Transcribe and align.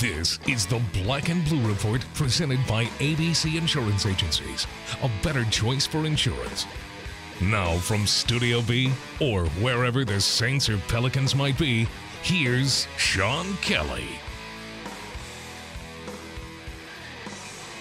This 0.00 0.38
is 0.48 0.64
the 0.64 0.80
Black 0.94 1.28
and 1.28 1.44
Blue 1.44 1.68
Report 1.68 2.02
presented 2.14 2.58
by 2.66 2.86
ABC 3.00 3.58
Insurance 3.58 4.06
Agencies, 4.06 4.66
a 5.02 5.10
better 5.22 5.44
choice 5.50 5.86
for 5.86 6.06
insurance. 6.06 6.64
Now, 7.42 7.76
from 7.76 8.06
Studio 8.06 8.62
B 8.62 8.90
or 9.20 9.44
wherever 9.60 10.06
the 10.06 10.18
Saints 10.18 10.70
or 10.70 10.78
Pelicans 10.88 11.34
might 11.34 11.58
be, 11.58 11.86
here's 12.22 12.88
Sean 12.96 13.52
Kelly. 13.58 14.06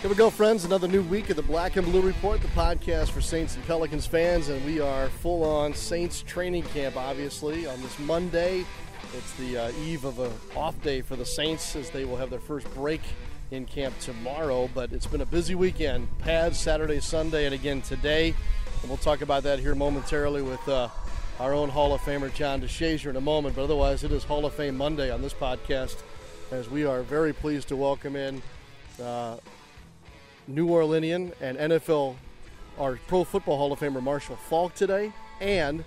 Here 0.02 0.10
we 0.10 0.16
go, 0.18 0.30
friends. 0.30 0.66
Another 0.66 0.90
new 0.90 1.04
week 1.04 1.30
of 1.30 1.38
the 1.38 1.44
Black 1.44 1.78
and 1.78 1.88
Blue 1.88 2.02
Report, 2.02 2.42
the 2.42 2.50
podcast 2.50 3.12
for 3.12 3.22
Saints 3.22 3.56
and 3.56 3.66
Pelicans 3.66 4.06
fans, 4.06 4.50
and 4.50 4.66
we 4.66 4.82
are 4.82 5.08
full 5.08 5.46
on 5.46 5.74
Saints 5.74 6.22
training 6.24 6.64
camp, 6.64 6.98
obviously, 6.98 7.66
on 7.66 7.82
this 7.82 7.98
Monday. 8.00 8.66
It's 9.18 9.34
the 9.34 9.58
uh, 9.58 9.72
eve 9.84 10.06
of 10.06 10.20
an 10.20 10.32
off 10.56 10.80
day 10.84 11.02
for 11.02 11.16
the 11.16 11.26
Saints 11.26 11.76
as 11.76 11.90
they 11.90 12.06
will 12.06 12.18
have 12.18 12.30
their 12.30 12.40
first 12.40 12.72
break 12.76 13.02
in 13.50 13.66
camp 13.66 13.98
tomorrow. 14.00 14.70
But 14.72 14.94
it's 14.94 15.08
been 15.08 15.22
a 15.22 15.26
busy 15.26 15.56
weekend. 15.56 16.08
Pads 16.20 16.60
Saturday, 16.60 17.00
Sunday, 17.00 17.46
and 17.46 17.56
again 17.56 17.82
today. 17.82 18.36
And 18.82 18.90
we'll 18.90 18.98
talk 18.98 19.22
about 19.22 19.42
that 19.44 19.58
here 19.58 19.74
momentarily 19.74 20.44
with 20.44 20.68
uh, 20.70 20.90
our 21.40 21.54
own 21.56 21.70
Hall 21.70 21.92
of 21.92 22.02
Famer 22.02 22.32
John 22.36 22.62
DeShazier 22.62 23.10
in 23.10 23.16
a 23.16 23.22
moment. 23.22 23.56
But 23.56 23.64
otherwise, 23.64 24.04
it 24.04 24.12
is 24.12 24.24
Hall 24.24 24.46
of 24.46 24.54
Fame 24.54 24.78
Monday 24.78 25.10
on 25.10 25.24
this 25.24 25.34
podcast 25.34 25.98
as 26.52 26.70
we 26.70 26.86
are 26.86 27.02
very 27.02 27.34
pleased 27.34 27.68
to 27.70 27.76
welcome 27.76 28.16
in 28.16 28.44
uh, 29.02 29.38
New 30.48 30.68
Orleanian 30.68 31.34
and 31.42 31.58
NFL, 31.58 32.16
our 32.78 33.00
Pro 33.08 33.24
Football 33.24 33.58
Hall 33.58 33.74
of 33.74 33.80
Famer 33.80 34.04
Marshall 34.04 34.36
Faulk 34.36 34.76
today, 34.76 35.12
and 35.42 35.84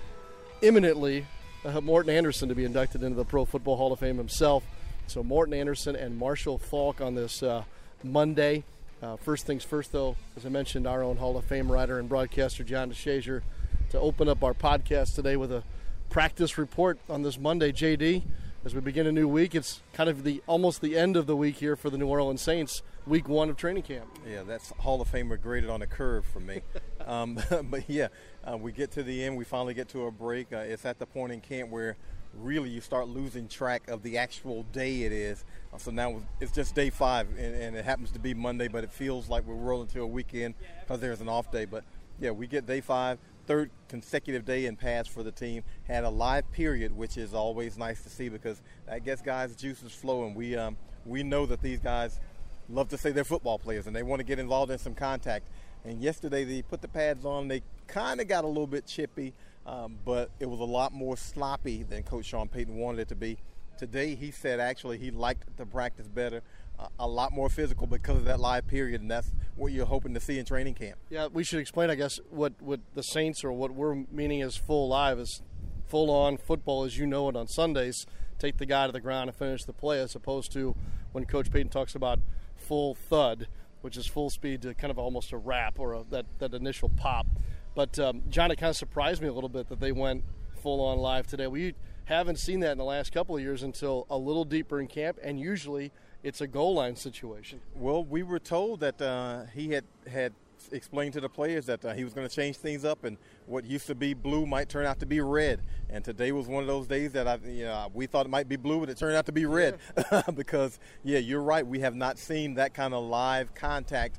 imminently 0.60 1.24
uh, 1.64 1.80
Morten 1.80 2.12
Andersen 2.12 2.48
to 2.48 2.54
be 2.54 2.64
inducted 2.64 3.02
into 3.02 3.16
the 3.16 3.24
Pro 3.24 3.44
Football 3.44 3.76
Hall 3.76 3.92
of 3.92 4.00
Fame 4.00 4.18
himself. 4.18 4.64
So 5.06 5.22
Morten 5.22 5.54
Andersen 5.54 5.96
and 5.96 6.16
Marshall 6.16 6.58
Faulk 6.58 7.00
on 7.00 7.14
this 7.14 7.42
uh, 7.42 7.64
Monday. 8.02 8.64
Uh, 9.02 9.16
first 9.16 9.46
things 9.46 9.64
first, 9.64 9.92
though, 9.92 10.16
as 10.36 10.46
I 10.46 10.48
mentioned, 10.48 10.86
our 10.86 11.02
own 11.02 11.16
Hall 11.16 11.36
of 11.36 11.44
Fame 11.44 11.70
writer 11.70 11.98
and 11.98 12.08
broadcaster 12.08 12.62
John 12.62 12.90
DeShazier 12.90 13.42
to 13.90 13.98
open 13.98 14.28
up 14.28 14.44
our 14.44 14.54
podcast 14.54 15.14
today 15.14 15.36
with 15.36 15.50
a 15.52 15.64
practice 16.08 16.56
report 16.56 16.98
on 17.08 17.22
this 17.22 17.38
Monday. 17.38 17.72
JD, 17.72 18.22
as 18.64 18.74
we 18.74 18.80
begin 18.80 19.06
a 19.06 19.12
new 19.12 19.26
week, 19.26 19.54
it's 19.54 19.80
kind 19.92 20.08
of 20.08 20.22
the 20.22 20.40
almost 20.46 20.80
the 20.80 20.96
end 20.96 21.16
of 21.16 21.26
the 21.26 21.36
week 21.36 21.56
here 21.56 21.74
for 21.74 21.90
the 21.90 21.98
New 21.98 22.06
Orleans 22.06 22.40
Saints. 22.40 22.82
Week 23.06 23.28
one 23.28 23.50
of 23.50 23.56
training 23.56 23.82
camp. 23.82 24.06
Yeah, 24.28 24.44
that's 24.44 24.70
Hall 24.78 25.00
of 25.00 25.10
Famer 25.10 25.40
graded 25.40 25.68
on 25.68 25.82
a 25.82 25.86
curve 25.86 26.24
for 26.24 26.38
me. 26.38 26.60
um, 27.06 27.38
but 27.64 27.88
yeah, 27.88 28.08
uh, 28.44 28.56
we 28.56 28.72
get 28.72 28.90
to 28.92 29.02
the 29.02 29.24
end. 29.24 29.36
We 29.36 29.44
finally 29.44 29.74
get 29.74 29.88
to 29.90 30.06
a 30.06 30.10
break. 30.10 30.52
Uh, 30.52 30.58
it's 30.58 30.84
at 30.84 30.98
the 30.98 31.06
point 31.06 31.32
in 31.32 31.40
camp 31.40 31.70
where 31.70 31.96
really 32.34 32.70
you 32.70 32.80
start 32.80 33.08
losing 33.08 33.46
track 33.46 33.88
of 33.88 34.02
the 34.02 34.18
actual 34.18 34.62
day 34.72 35.02
it 35.02 35.12
is. 35.12 35.44
Uh, 35.72 35.78
so 35.78 35.90
now 35.90 36.22
it's 36.40 36.52
just 36.52 36.74
day 36.74 36.90
five, 36.90 37.28
and, 37.38 37.54
and, 37.54 37.76
it 37.76 37.84
happens 37.84 38.10
to 38.12 38.18
be 38.18 38.34
Monday, 38.34 38.68
but 38.68 38.84
it 38.84 38.90
feels 38.90 39.28
like 39.28 39.46
we're 39.46 39.54
rolling 39.54 39.88
to 39.88 40.00
a 40.00 40.06
weekend 40.06 40.54
because 40.80 41.00
there's 41.00 41.20
an 41.20 41.28
off 41.28 41.50
day. 41.50 41.64
But 41.64 41.84
yeah, 42.20 42.30
we 42.30 42.46
get 42.46 42.66
day 42.66 42.80
five, 42.80 43.18
third 43.46 43.70
consecutive 43.88 44.44
day 44.44 44.66
in 44.66 44.76
pass 44.76 45.06
for 45.06 45.22
the 45.22 45.32
team. 45.32 45.62
Had 45.84 46.04
a 46.04 46.10
live 46.10 46.50
period, 46.52 46.96
which 46.96 47.16
is 47.16 47.34
always 47.34 47.76
nice 47.76 48.02
to 48.02 48.08
see 48.08 48.28
because 48.28 48.62
that 48.86 49.04
gets 49.04 49.20
guys' 49.20 49.54
juices 49.54 49.92
flowing. 49.92 50.34
We 50.34 50.56
um, 50.56 50.76
we 51.04 51.22
know 51.22 51.46
that 51.46 51.60
these 51.60 51.80
guys 51.80 52.20
love 52.68 52.88
to 52.88 52.98
say 52.98 53.10
they're 53.10 53.24
football 53.24 53.58
players 53.58 53.86
and 53.86 53.94
they 53.94 54.02
want 54.02 54.20
to 54.20 54.24
get 54.24 54.38
involved 54.38 54.70
in 54.70 54.78
some 54.78 54.94
contact. 54.94 55.46
And 55.84 56.00
yesterday 56.00 56.44
they 56.44 56.62
put 56.62 56.80
the 56.80 56.88
pads 56.88 57.24
on. 57.24 57.48
They 57.48 57.62
kind 57.86 58.20
of 58.20 58.28
got 58.28 58.44
a 58.44 58.46
little 58.46 58.66
bit 58.66 58.86
chippy, 58.86 59.34
um, 59.66 59.98
but 60.04 60.30
it 60.38 60.46
was 60.48 60.60
a 60.60 60.64
lot 60.64 60.92
more 60.92 61.16
sloppy 61.16 61.82
than 61.82 62.02
Coach 62.02 62.26
Sean 62.26 62.48
Payton 62.48 62.76
wanted 62.76 63.00
it 63.00 63.08
to 63.08 63.16
be. 63.16 63.38
Today 63.78 64.14
he 64.14 64.30
said 64.30 64.60
actually 64.60 64.98
he 64.98 65.10
liked 65.10 65.56
the 65.56 65.66
practice 65.66 66.06
better, 66.06 66.42
uh, 66.78 66.86
a 67.00 67.08
lot 67.08 67.32
more 67.32 67.48
physical 67.48 67.86
because 67.86 68.18
of 68.18 68.24
that 68.26 68.38
live 68.38 68.66
period, 68.68 69.00
and 69.00 69.10
that's 69.10 69.32
what 69.56 69.72
you're 69.72 69.86
hoping 69.86 70.14
to 70.14 70.20
see 70.20 70.38
in 70.38 70.44
training 70.44 70.74
camp. 70.74 70.98
Yeah, 71.10 71.26
we 71.32 71.42
should 71.42 71.58
explain, 71.58 71.90
I 71.90 71.96
guess, 71.96 72.20
what, 72.30 72.52
what 72.60 72.80
the 72.94 73.02
Saints 73.02 73.42
or 73.42 73.52
what 73.52 73.72
we're 73.72 74.04
meaning 74.10 74.40
is 74.40 74.56
full 74.56 74.88
live 74.88 75.18
is 75.18 75.42
full 75.86 76.10
on 76.10 76.36
football 76.36 76.84
as 76.84 76.96
you 76.96 77.06
know 77.06 77.28
it 77.28 77.36
on 77.36 77.48
Sundays. 77.48 78.06
Take 78.38 78.58
the 78.58 78.66
guy 78.66 78.86
to 78.86 78.92
the 78.92 79.00
ground 79.00 79.28
and 79.28 79.36
finish 79.36 79.64
the 79.64 79.72
play, 79.72 80.00
as 80.00 80.14
opposed 80.14 80.52
to 80.52 80.76
when 81.12 81.24
Coach 81.24 81.50
Payton 81.50 81.70
talks 81.70 81.94
about 81.94 82.20
full 82.56 82.94
thud 82.94 83.48
which 83.82 83.96
is 83.96 84.06
full 84.06 84.30
speed 84.30 84.62
to 84.62 84.74
kind 84.74 84.90
of 84.90 84.98
almost 84.98 85.32
a 85.32 85.36
wrap 85.36 85.78
or 85.78 85.94
a, 85.94 86.04
that, 86.10 86.26
that 86.38 86.54
initial 86.54 86.88
pop. 86.88 87.26
But 87.74 87.98
um, 87.98 88.22
John, 88.28 88.50
it 88.50 88.56
kind 88.56 88.70
of 88.70 88.76
surprised 88.76 89.22
me 89.22 89.28
a 89.28 89.32
little 89.32 89.48
bit 89.48 89.68
that 89.68 89.80
they 89.80 89.92
went 89.92 90.24
full 90.62 90.80
on 90.80 90.98
live 90.98 91.26
today. 91.26 91.46
We 91.46 91.74
haven't 92.06 92.38
seen 92.38 92.60
that 92.60 92.72
in 92.72 92.78
the 92.78 92.84
last 92.84 93.12
couple 93.12 93.36
of 93.36 93.42
years 93.42 93.62
until 93.62 94.06
a 94.10 94.16
little 94.16 94.44
deeper 94.44 94.80
in 94.80 94.86
camp, 94.86 95.18
and 95.22 95.38
usually 95.38 95.92
it's 96.22 96.40
a 96.40 96.46
goal 96.46 96.74
line 96.74 96.96
situation. 96.96 97.60
Well, 97.74 98.04
we 98.04 98.22
were 98.22 98.38
told 98.38 98.80
that 98.80 99.00
uh, 99.00 99.44
he 99.54 99.70
had 99.70 99.84
had 100.10 100.32
explained 100.70 101.14
to 101.14 101.20
the 101.20 101.28
players 101.28 101.66
that 101.66 101.84
uh, 101.84 101.94
he 101.94 102.04
was 102.04 102.12
going 102.12 102.28
to 102.28 102.34
change 102.34 102.56
things 102.56 102.84
up, 102.84 103.04
and 103.04 103.16
what 103.46 103.64
used 103.64 103.86
to 103.88 103.94
be 103.94 104.14
blue 104.14 104.46
might 104.46 104.68
turn 104.68 104.86
out 104.86 105.00
to 105.00 105.06
be 105.06 105.20
red. 105.20 105.60
And 105.90 106.04
today 106.04 106.32
was 106.32 106.46
one 106.46 106.62
of 106.62 106.68
those 106.68 106.86
days 106.86 107.12
that 107.12 107.26
I, 107.26 107.38
you 107.44 107.64
know, 107.64 107.90
we 107.92 108.06
thought 108.06 108.26
it 108.26 108.30
might 108.30 108.48
be 108.48 108.56
blue, 108.56 108.80
but 108.80 108.88
it 108.88 108.96
turned 108.96 109.16
out 109.16 109.26
to 109.26 109.32
be 109.32 109.46
red. 109.46 109.78
Yeah. 109.96 110.22
because, 110.34 110.78
yeah, 111.04 111.18
you're 111.18 111.42
right. 111.42 111.66
We 111.66 111.80
have 111.80 111.94
not 111.94 112.18
seen 112.18 112.54
that 112.54 112.74
kind 112.74 112.94
of 112.94 113.04
live 113.04 113.54
contact 113.54 114.18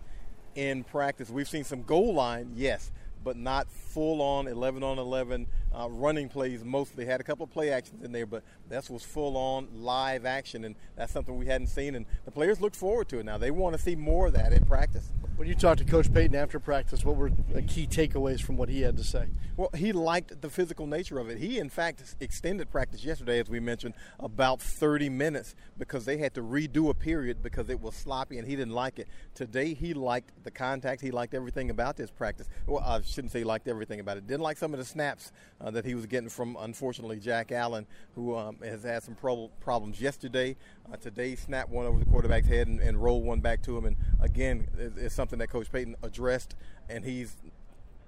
in 0.56 0.84
practice. 0.84 1.30
We've 1.30 1.50
seen 1.50 1.64
some 1.64 1.84
goal 1.84 2.14
line, 2.14 2.52
yes, 2.56 2.92
but 3.24 3.38
not 3.38 3.70
full 3.72 4.22
on 4.22 4.48
11 4.48 4.84
on 4.84 5.00
11 5.00 5.48
uh, 5.74 5.88
running 5.90 6.30
plays 6.30 6.64
mostly. 6.64 7.06
Had 7.06 7.22
a 7.22 7.24
couple 7.24 7.44
of 7.44 7.52
play 7.52 7.72
actions 7.72 8.04
in 8.04 8.12
there, 8.12 8.26
but 8.26 8.44
this 8.70 8.90
was 8.90 9.04
full 9.04 9.38
on 9.38 9.68
live 9.74 10.26
action, 10.26 10.66
and 10.66 10.76
that's 10.96 11.12
something 11.12 11.38
we 11.38 11.46
hadn't 11.46 11.68
seen. 11.68 11.96
And 11.96 12.06
the 12.26 12.32
players 12.32 12.62
look 12.62 12.76
forward 12.76 13.10
to 13.10 13.20
it 13.20 13.26
now. 13.26 13.38
They 13.38 13.52
want 13.52 13.76
to 13.76 13.82
see 13.82 13.96
more 13.96 14.28
of 14.28 14.34
that 14.34 14.54
in 14.54 14.66
practice. 14.66 15.12
When 15.36 15.48
you 15.48 15.56
talked 15.56 15.80
to 15.80 15.86
Coach 15.86 16.14
Payton 16.14 16.36
after 16.36 16.60
practice, 16.60 17.04
what 17.04 17.16
were 17.16 17.32
the 17.52 17.64
key 17.64 17.88
takeaways 17.88 18.40
from 18.40 18.56
what 18.56 18.70
he 18.70 18.82
had 18.82 18.96
to 18.98 19.04
say? 19.04 19.26
Well, 19.58 19.72
he 19.76 19.92
liked 19.92 20.42
the 20.42 20.50
physical 20.50 20.86
nature 20.86 21.18
of 21.18 21.28
it. 21.28 21.40
He, 21.40 21.58
in 21.58 21.70
fact, 21.70 22.04
extended 22.20 22.72
practice 22.72 23.04
yesterday, 23.04 23.40
as 23.40 23.50
we 23.50 23.60
mentioned, 23.60 23.96
about 24.20 24.62
30 24.62 25.10
minutes 25.10 25.56
because 25.78 26.06
they 26.06 26.18
had 26.18 26.36
to 26.36 26.42
redo 26.42 26.90
a 26.90 26.94
period 26.94 27.42
because 27.42 27.70
it 27.70 27.82
was 27.82 27.96
sloppy 27.96 28.38
and 28.38 28.48
he 28.48 28.56
didn't 28.56 28.74
like 28.74 29.00
it. 29.00 29.08
Today, 29.34 29.74
he 29.74 29.96
liked 29.96 30.32
the 30.44 30.52
contact. 30.52 31.02
He 31.02 31.10
liked 31.10 31.34
everything 31.34 31.72
about 31.72 31.98
this 31.98 32.12
practice. 32.12 32.48
Well, 32.68 32.84
I 32.84 33.02
shouldn't 33.02 33.32
say 33.32 33.40
he 33.40 33.46
liked 33.46 33.68
everything 33.68 34.00
about 34.00 34.18
it. 34.18 34.28
Didn't 34.28 34.44
like 34.44 34.58
some 34.58 34.72
of 34.74 34.80
the 34.80 34.86
snaps 34.86 35.32
uh, 35.60 35.72
that 35.72 35.84
he 35.84 35.96
was 35.96 36.06
getting 36.06 36.30
from, 36.30 36.58
unfortunately, 36.60 37.20
Jack 37.20 37.52
Allen, 37.52 37.88
who 38.14 38.36
um, 38.36 38.58
has 38.64 38.84
had 38.84 39.02
some 39.02 39.16
pro- 39.16 39.50
problems 39.62 40.00
yesterday. 40.00 40.56
Uh, 40.92 40.98
today, 40.98 41.36
snapped 41.36 41.70
one 41.70 41.86
over 41.86 41.98
the 41.98 42.06
quarterback's 42.06 42.48
head 42.48 42.68
and, 42.68 42.80
and 42.82 43.02
rolled 43.02 43.24
one 43.24 43.40
back 43.40 43.62
to 43.64 43.78
him. 43.78 43.86
And 43.86 43.96
again, 44.20 44.68
it's 44.78 45.16
something 45.24 45.40
that 45.40 45.48
Coach 45.48 45.72
Payton 45.72 45.96
addressed, 46.04 46.54
and 46.90 47.06
he's 47.06 47.38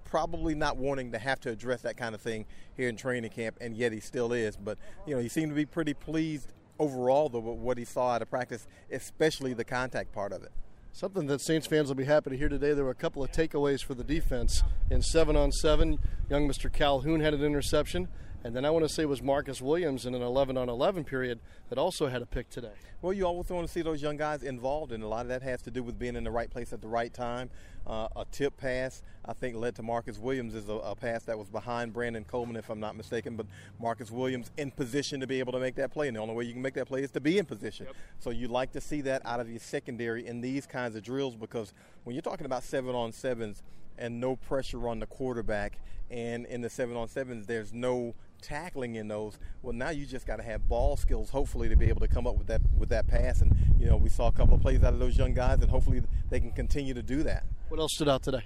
probably 0.03 0.53
not 0.53 0.75
wanting 0.75 1.13
to 1.13 1.17
have 1.17 1.39
to 1.39 1.49
address 1.49 1.81
that 1.81 1.95
kind 1.95 2.13
of 2.13 2.19
thing 2.19 2.45
here 2.75 2.89
in 2.89 2.97
training 2.97 3.31
camp, 3.31 3.55
and 3.61 3.73
yet 3.73 3.93
he 3.93 4.01
still 4.01 4.33
is. 4.33 4.57
But 4.57 4.77
you 5.07 5.15
know, 5.15 5.21
he 5.21 5.29
seemed 5.29 5.49
to 5.51 5.55
be 5.55 5.65
pretty 5.65 5.93
pleased 5.93 6.51
overall 6.77 7.29
though 7.29 7.39
with 7.39 7.57
what 7.57 7.77
he 7.77 7.85
saw 7.85 8.11
out 8.11 8.21
of 8.21 8.29
practice, 8.29 8.67
especially 8.91 9.53
the 9.53 9.63
contact 9.63 10.11
part 10.11 10.33
of 10.33 10.43
it. 10.43 10.51
Something 10.91 11.27
that 11.27 11.39
Saints 11.39 11.67
fans 11.67 11.87
will 11.87 11.95
be 11.95 12.03
happy 12.03 12.31
to 12.31 12.37
hear 12.37 12.49
today. 12.49 12.73
There 12.73 12.83
were 12.83 12.91
a 12.91 12.95
couple 12.95 13.23
of 13.23 13.31
takeaways 13.31 13.81
for 13.81 13.93
the 13.93 14.03
defense 14.03 14.61
in 14.89 15.01
seven 15.01 15.37
on 15.37 15.53
seven. 15.53 15.99
Young 16.29 16.49
Mr. 16.49 16.71
Calhoun 16.71 17.21
had 17.21 17.33
an 17.33 17.43
interception. 17.43 18.09
And 18.45 18.55
then 18.55 18.63
I 18.63 18.69
want 18.69 18.85
to 18.85 18.89
say 18.89 19.01
it 19.01 19.09
was 19.09 19.23
Marcus 19.23 19.59
Williams 19.59 20.05
in 20.05 20.13
an 20.13 20.21
11 20.21 20.55
on 20.55 20.69
11 20.69 21.03
period 21.03 21.39
that 21.69 21.79
also 21.79 22.05
had 22.05 22.21
a 22.21 22.27
pick 22.27 22.47
today. 22.47 22.73
Well, 23.01 23.11
you 23.11 23.25
always 23.25 23.49
want 23.49 23.65
to 23.65 23.73
see 23.73 23.81
those 23.81 24.03
young 24.03 24.17
guys 24.17 24.43
involved, 24.43 24.91
and 24.91 25.03
a 25.03 25.07
lot 25.07 25.21
of 25.21 25.29
that 25.29 25.41
has 25.41 25.63
to 25.63 25.71
do 25.71 25.81
with 25.81 25.97
being 25.97 26.15
in 26.15 26.23
the 26.23 26.29
right 26.29 26.47
place 26.47 26.71
at 26.71 26.79
the 26.79 26.87
right 26.87 27.11
time. 27.11 27.49
Uh, 27.87 28.07
a 28.15 28.23
tip 28.31 28.55
pass, 28.55 29.01
I 29.25 29.33
think, 29.33 29.55
led 29.55 29.73
to 29.77 29.83
Marcus 29.83 30.19
Williams 30.19 30.53
is 30.53 30.69
a, 30.69 30.73
a, 30.73 30.95
pass 30.95 31.23
that 31.23 31.39
was 31.39 31.49
behind 31.49 31.91
Brandon 31.91 32.23
Coleman, 32.23 32.55
if 32.55 32.69
I'm 32.69 32.79
not 32.79 32.95
mistaken. 32.95 33.35
But 33.35 33.47
Marcus 33.79 34.11
Williams 34.11 34.51
in 34.57 34.69
position 34.69 35.19
to 35.21 35.27
be 35.27 35.39
able 35.39 35.53
to 35.53 35.59
make 35.59 35.73
that 35.75 35.89
play, 35.89 36.07
and 36.07 36.15
the 36.15 36.21
only 36.21 36.35
way 36.35 36.43
you 36.43 36.53
can 36.53 36.61
make 36.61 36.75
that 36.75 36.85
play 36.85 37.01
is 37.01 37.09
to 37.11 37.19
be 37.19 37.39
in 37.39 37.45
position. 37.45 37.87
Yep. 37.87 37.95
So 38.19 38.29
you 38.29 38.47
like 38.47 38.73
to 38.73 38.81
see 38.81 39.01
that 39.01 39.23
out 39.25 39.39
of 39.39 39.49
your 39.49 39.59
secondary 39.59 40.27
in 40.27 40.41
these 40.41 40.67
kinds 40.67 40.95
of 40.95 41.01
drills 41.01 41.35
because 41.35 41.73
when 42.03 42.15
you're 42.15 42.21
talking 42.21 42.45
about 42.45 42.63
seven 42.63 42.93
on 42.93 43.11
sevens 43.11 43.63
and 43.97 44.19
no 44.19 44.35
pressure 44.35 44.87
on 44.87 44.99
the 44.99 45.07
quarterback, 45.07 45.79
and 46.11 46.45
in 46.45 46.61
the 46.61 46.69
seven 46.69 46.95
on 46.95 47.07
sevens, 47.07 47.47
there's 47.47 47.73
no 47.73 48.13
tackling 48.45 48.95
in 48.95 49.07
those. 49.07 49.37
Well, 49.61 49.73
now 49.73 49.89
you 49.89 50.05
just 50.05 50.27
got 50.27 50.37
to 50.37 50.43
have 50.43 50.67
ball 50.67 50.95
skills, 50.97 51.29
hopefully, 51.29 51.67
to 51.69 51.75
be 51.75 51.87
able 51.87 52.01
to 52.01 52.07
come 52.07 52.27
up 52.27 52.37
with 52.37 52.47
that 52.47 52.61
with 52.77 52.89
that 52.89 53.07
pass. 53.07 53.41
And 53.41 53.55
you 53.79 53.87
know, 53.87 53.97
we 53.97 54.09
saw 54.09 54.27
a 54.27 54.31
couple 54.31 54.55
of 54.55 54.61
plays 54.61 54.83
out 54.83 54.93
of 54.93 54.99
those 54.99 55.17
young 55.17 55.33
guys, 55.33 55.59
and 55.61 55.69
hopefully 55.69 56.03
they 56.29 56.39
can 56.39 56.51
continue 56.51 56.93
to 56.93 57.03
do 57.03 57.23
that. 57.23 57.43
What 57.69 57.79
else 57.79 57.93
stood 57.95 58.09
out 58.09 58.23
today? 58.23 58.43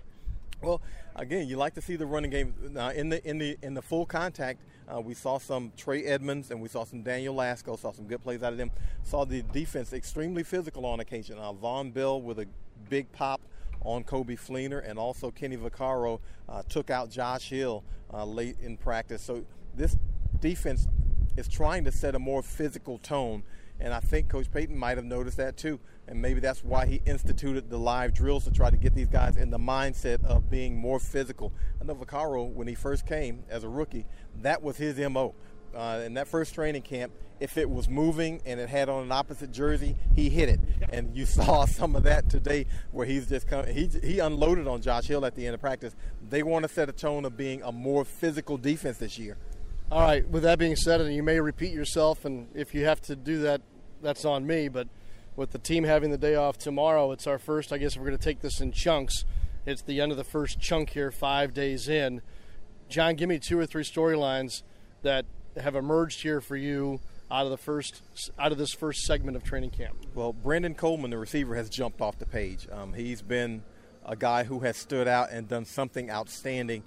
Well, 0.62 0.82
again, 1.16 1.48
you 1.48 1.56
like 1.58 1.74
to 1.76 1.82
see 1.82 1.96
the 1.96 2.06
running 2.06 2.32
game 2.32 2.54
uh, 2.78 2.92
in 2.96 3.10
the 3.10 3.28
in 3.28 3.38
the 3.38 3.58
in 3.62 3.74
the 3.74 3.82
full 3.82 4.06
contact. 4.06 4.62
Uh, 4.94 5.00
we 5.00 5.14
saw 5.14 5.38
some 5.38 5.72
Trey 5.78 6.04
Edmunds 6.04 6.50
and 6.50 6.60
we 6.60 6.68
saw 6.68 6.84
some 6.84 7.04
Daniel 7.04 7.36
Lasco. 7.36 7.78
Saw 7.78 7.92
some 7.92 8.06
good 8.06 8.24
plays 8.24 8.42
out 8.42 8.52
of 8.52 8.58
them. 8.58 8.72
Saw 9.04 9.24
the 9.24 9.44
defense 9.54 9.94
extremely 9.94 10.44
physical 10.44 10.86
on 10.86 11.00
occasion. 11.00 11.38
Uh, 11.38 11.54
Vonn 11.54 11.94
Bell 11.94 12.22
with 12.22 12.40
a 12.40 12.48
big 12.90 13.12
pop 13.12 13.40
on 13.82 14.04
Coby 14.04 14.38
Fleener, 14.38 14.88
and 14.88 15.00
also 15.00 15.32
Kenny 15.32 15.56
Vaccaro 15.58 16.20
uh, 16.50 16.64
took 16.68 16.90
out 16.90 17.10
Josh 17.10 17.50
Hill 17.50 17.84
uh, 18.14 18.26
late 18.26 18.58
in 18.62 18.78
practice. 18.78 19.22
So 19.22 19.46
this 19.80 19.98
defense 20.40 20.88
is 21.38 21.48
trying 21.48 21.86
to 21.86 21.92
set 21.92 22.14
a 22.14 22.20
more 22.20 22.44
physical 22.44 22.98
tone. 23.00 23.44
And 23.80 23.94
I 23.94 24.02
think 24.02 24.28
Coach 24.28 24.52
Payton 24.52 24.78
might 24.78 24.98
have 24.98 25.06
noticed 25.06 25.38
that 25.38 25.56
too. 25.56 25.80
And 26.08 26.22
maybe 26.22 26.42
that's 26.42 26.64
why 26.64 26.86
he 26.86 27.02
instituted 27.06 27.70
the 27.70 27.78
live 27.78 28.14
drills 28.14 28.44
to 28.44 28.52
try 28.52 28.70
to 28.70 28.78
get 28.78 28.94
these 28.94 29.08
guys 29.08 29.38
in 29.38 29.52
the 29.52 29.58
mindset 29.58 30.24
of 30.26 30.50
being 30.50 30.76
more 30.76 31.00
physical. 31.00 31.54
I 31.80 31.86
know 31.86 31.96
Vaccaro, 31.96 32.52
when 32.52 32.68
he 32.68 32.76
first 32.76 33.06
came 33.06 33.44
as 33.50 33.64
a 33.64 33.70
rookie, 33.70 34.06
that 34.42 34.62
was 34.62 34.76
his 34.78 34.98
MO. 35.10 35.34
Uh, 35.74 36.02
in 36.04 36.16
that 36.16 36.28
first 36.28 36.56
training 36.56 36.82
camp, 36.82 37.14
if 37.40 37.58
it 37.58 37.70
was 37.70 37.88
moving 37.88 38.42
and 38.46 38.60
it 38.60 38.68
had 38.70 38.90
on 38.90 39.04
an 39.04 39.12
opposite 39.12 39.52
jersey, 39.52 39.96
he 40.16 40.30
hit 40.30 40.50
it. 40.50 40.60
And 40.92 41.16
you 41.16 41.26
saw 41.28 41.66
some 41.66 41.96
of 41.96 42.04
that 42.04 42.30
today 42.30 42.66
where 42.92 43.06
he's 43.06 43.28
just 43.28 43.48
come, 43.48 43.66
he, 43.68 43.88
he 44.04 44.20
unloaded 44.20 44.68
on 44.68 44.82
Josh 44.82 45.06
Hill 45.06 45.26
at 45.26 45.36
the 45.36 45.46
end 45.46 45.54
of 45.54 45.62
practice. 45.62 45.96
They 46.28 46.44
want 46.44 46.64
to 46.64 46.70
set 46.70 46.90
a 46.90 46.92
tone 46.92 47.24
of 47.24 47.38
being 47.38 47.62
a 47.62 47.72
more 47.72 48.04
physical 48.04 48.58
defense 48.58 48.98
this 48.98 49.18
year. 49.18 49.38
All 49.92 50.02
right, 50.02 50.28
with 50.30 50.44
that 50.44 50.60
being 50.60 50.76
said, 50.76 51.02
and 51.02 51.12
you 51.16 51.24
may 51.24 51.40
repeat 51.40 51.74
yourself, 51.74 52.24
and 52.24 52.48
if 52.54 52.76
you 52.76 52.86
have 52.86 53.02
to 53.02 53.16
do 53.16 53.40
that, 53.40 53.62
that's 54.04 54.24
on 54.24 54.46
me, 54.46 54.68
but 54.68 54.88
with 55.36 55.50
the 55.50 55.58
team 55.58 55.84
having 55.84 56.12
the 56.12 56.18
day 56.18 56.36
off 56.36 56.60
tomorrow, 56.60 57.12
it's 57.12 57.26
our 57.26 57.40
first, 57.40 57.74
I 57.74 57.80
guess 57.80 57.98
we're 57.98 58.06
going 58.06 58.18
to 58.18 58.24
take 58.24 58.42
this 58.42 58.62
in 58.62 58.72
chunks. 58.72 59.26
It's 59.66 59.82
the 59.82 60.00
end 60.00 60.12
of 60.12 60.18
the 60.20 60.24
first 60.24 60.60
chunk 60.60 60.92
here, 60.92 61.10
five 61.10 61.56
days 61.56 61.90
in. 61.90 62.22
John, 62.88 63.16
give 63.16 63.30
me 63.30 63.40
two 63.40 63.58
or 63.58 63.66
three 63.66 63.84
storylines 63.84 64.62
that 65.02 65.26
have 65.58 65.76
emerged 65.76 66.22
here 66.22 66.40
for 66.40 66.56
you 66.56 67.00
out 67.32 67.46
of 67.46 67.52
the 67.52 67.58
first 67.58 68.04
out 68.38 68.52
of 68.52 68.60
this 68.60 68.74
first 68.74 69.02
segment 69.02 69.38
of 69.38 69.44
training 69.44 69.72
camp? 69.72 69.96
Well, 70.14 70.34
Brandon 70.34 70.76
Coleman, 70.76 71.10
the 71.10 71.18
receiver, 71.18 71.56
has 71.56 71.68
jumped 71.68 72.00
off 72.00 72.20
the 72.20 72.26
page. 72.28 72.68
Um, 72.72 72.94
he's 72.94 73.24
been 73.24 73.64
a 74.06 74.16
guy 74.16 74.44
who 74.44 74.60
has 74.60 74.78
stood 74.78 75.08
out 75.08 75.32
and 75.32 75.48
done 75.48 75.66
something 75.66 76.12
outstanding 76.12 76.84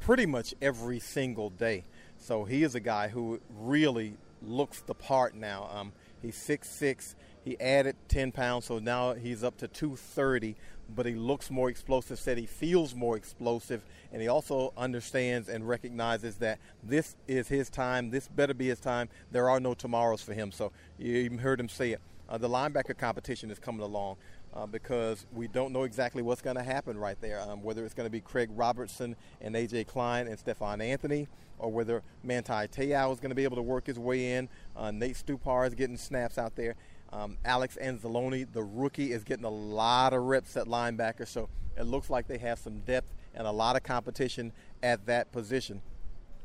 pretty 0.00 0.26
much 0.26 0.54
every 0.60 0.98
single 0.98 1.50
day. 1.50 1.84
So 2.20 2.44
he 2.44 2.62
is 2.62 2.74
a 2.74 2.80
guy 2.80 3.08
who 3.08 3.40
really 3.58 4.16
looks 4.42 4.80
the 4.82 4.94
part 4.94 5.34
now. 5.34 5.68
Um, 5.74 5.92
he's 6.22 6.36
6'6". 6.36 7.16
He 7.44 7.58
added 7.58 7.96
10 8.08 8.32
pounds, 8.32 8.66
so 8.66 8.78
now 8.78 9.14
he's 9.14 9.42
up 9.42 9.56
to 9.58 9.68
230 9.68 10.54
but 10.94 11.06
he 11.06 11.14
looks 11.14 11.50
more 11.50 11.68
explosive, 11.68 12.18
said 12.18 12.38
he 12.38 12.46
feels 12.46 12.94
more 12.94 13.16
explosive, 13.16 13.82
and 14.12 14.20
he 14.20 14.28
also 14.28 14.72
understands 14.76 15.48
and 15.48 15.68
recognizes 15.68 16.36
that 16.36 16.58
this 16.82 17.16
is 17.28 17.48
his 17.48 17.70
time. 17.70 18.10
This 18.10 18.28
better 18.28 18.54
be 18.54 18.68
his 18.68 18.80
time. 18.80 19.08
There 19.30 19.48
are 19.48 19.60
no 19.60 19.74
tomorrows 19.74 20.22
for 20.22 20.34
him. 20.34 20.52
So 20.52 20.72
you 20.98 21.38
heard 21.38 21.60
him 21.60 21.68
say 21.68 21.92
it. 21.92 22.00
Uh, 22.28 22.38
the 22.38 22.48
linebacker 22.48 22.96
competition 22.96 23.50
is 23.50 23.58
coming 23.58 23.80
along. 23.80 24.16
Uh, 24.52 24.66
because 24.66 25.26
we 25.32 25.46
don't 25.46 25.72
know 25.72 25.84
exactly 25.84 26.22
what's 26.22 26.42
going 26.42 26.56
to 26.56 26.62
happen 26.62 26.98
right 26.98 27.20
there. 27.20 27.40
Um, 27.40 27.62
whether 27.62 27.84
it's 27.84 27.94
going 27.94 28.06
to 28.06 28.10
be 28.10 28.20
Craig 28.20 28.48
Robertson 28.52 29.14
and 29.40 29.54
A.J. 29.54 29.84
Klein 29.84 30.26
and 30.26 30.36
Stephone 30.36 30.80
Anthony, 30.80 31.28
or 31.60 31.70
whether 31.70 32.02
Manti 32.24 32.66
Te'o 32.66 33.12
is 33.12 33.20
going 33.20 33.30
to 33.30 33.36
be 33.36 33.44
able 33.44 33.56
to 33.56 33.62
work 33.62 33.86
his 33.86 33.98
way 33.98 34.32
in. 34.32 34.48
Uh, 34.76 34.90
Nate 34.90 35.14
Stupar 35.14 35.68
is 35.68 35.74
getting 35.74 35.96
snaps 35.96 36.36
out 36.36 36.56
there. 36.56 36.74
Um, 37.12 37.38
Alex 37.44 37.76
Anzalone, 37.80 38.52
the 38.52 38.62
rookie, 38.62 39.12
is 39.12 39.24
getting 39.24 39.44
a 39.44 39.50
lot 39.50 40.12
of 40.12 40.22
reps 40.22 40.56
at 40.56 40.66
linebacker, 40.66 41.26
so 41.26 41.48
it 41.76 41.84
looks 41.84 42.10
like 42.10 42.26
they 42.26 42.38
have 42.38 42.58
some 42.58 42.80
depth 42.80 43.12
and 43.34 43.46
a 43.46 43.50
lot 43.50 43.76
of 43.76 43.82
competition 43.82 44.52
at 44.82 45.06
that 45.06 45.32
position. 45.32 45.82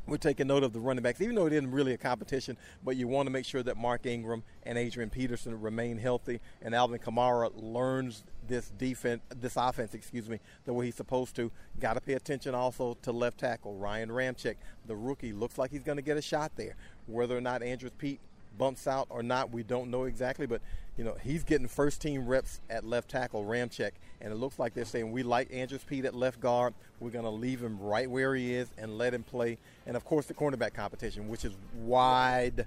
We're 0.07 0.17
taking 0.17 0.47
note 0.47 0.63
of 0.63 0.71
the 0.71 0.79
running 0.79 1.01
backs, 1.01 1.19
even 1.19 1.35
though 1.35 1.47
it 1.47 1.53
isn't 1.53 1.71
really 1.71 1.93
a 1.93 1.97
competition, 1.97 2.57
but 2.83 2.95
you 2.95 3.07
want 3.07 3.25
to 3.25 3.31
make 3.31 3.45
sure 3.45 3.63
that 3.63 3.75
Mark 3.75 4.05
Ingram 4.05 4.43
and 4.63 4.77
Adrian 4.77 5.09
Peterson 5.09 5.59
remain 5.59 5.97
healthy, 5.97 6.41
and 6.61 6.75
Alvin 6.75 6.99
Kamara 6.99 7.51
learns 7.55 8.23
this 8.47 8.69
defense, 8.77 9.23
this 9.35 9.55
offense, 9.57 9.95
excuse 9.95 10.29
me, 10.29 10.39
the 10.65 10.73
way 10.73 10.85
he's 10.85 10.95
supposed 10.95 11.35
to. 11.37 11.51
Got 11.79 11.93
to 11.93 12.01
pay 12.01 12.13
attention 12.13 12.53
also 12.53 12.97
to 13.01 13.11
left 13.11 13.39
tackle 13.39 13.75
Ryan 13.77 14.09
Ramczyk, 14.09 14.57
the 14.85 14.95
rookie. 14.95 15.33
Looks 15.33 15.57
like 15.57 15.71
he's 15.71 15.83
going 15.83 15.97
to 15.97 16.03
get 16.03 16.17
a 16.17 16.21
shot 16.21 16.51
there. 16.55 16.75
Whether 17.07 17.35
or 17.35 17.41
not 17.41 17.63
Andrus 17.63 17.93
Peat 17.97 18.19
bumps 18.59 18.85
out 18.85 19.07
or 19.09 19.23
not, 19.23 19.51
we 19.51 19.63
don't 19.63 19.89
know 19.89 20.03
exactly. 20.03 20.45
But 20.45 20.61
you 20.97 21.03
know, 21.03 21.17
he's 21.21 21.43
getting 21.43 21.67
first 21.67 22.01
team 22.01 22.27
reps 22.27 22.61
at 22.69 22.85
left 22.85 23.09
tackle, 23.09 23.43
Ramczyk, 23.43 23.91
and 24.21 24.31
it 24.31 24.35
looks 24.35 24.59
like 24.59 24.73
they're 24.73 24.85
saying 24.85 25.11
we 25.11 25.23
like 25.23 25.53
Andrus 25.53 25.83
Peat 25.83 26.05
at 26.05 26.15
left 26.15 26.39
guard. 26.39 26.73
We're 26.99 27.09
going 27.09 27.25
to 27.25 27.31
leave 27.31 27.61
him 27.61 27.79
right 27.79 28.09
where 28.09 28.35
he 28.35 28.53
is 28.53 28.69
and 28.77 28.97
let 28.97 29.13
him 29.13 29.23
play. 29.23 29.57
And 29.85 29.95
of 29.95 30.05
course, 30.05 30.25
the 30.25 30.33
cornerback 30.33 30.73
competition, 30.73 31.27
which 31.27 31.45
is 31.45 31.53
wide 31.83 32.65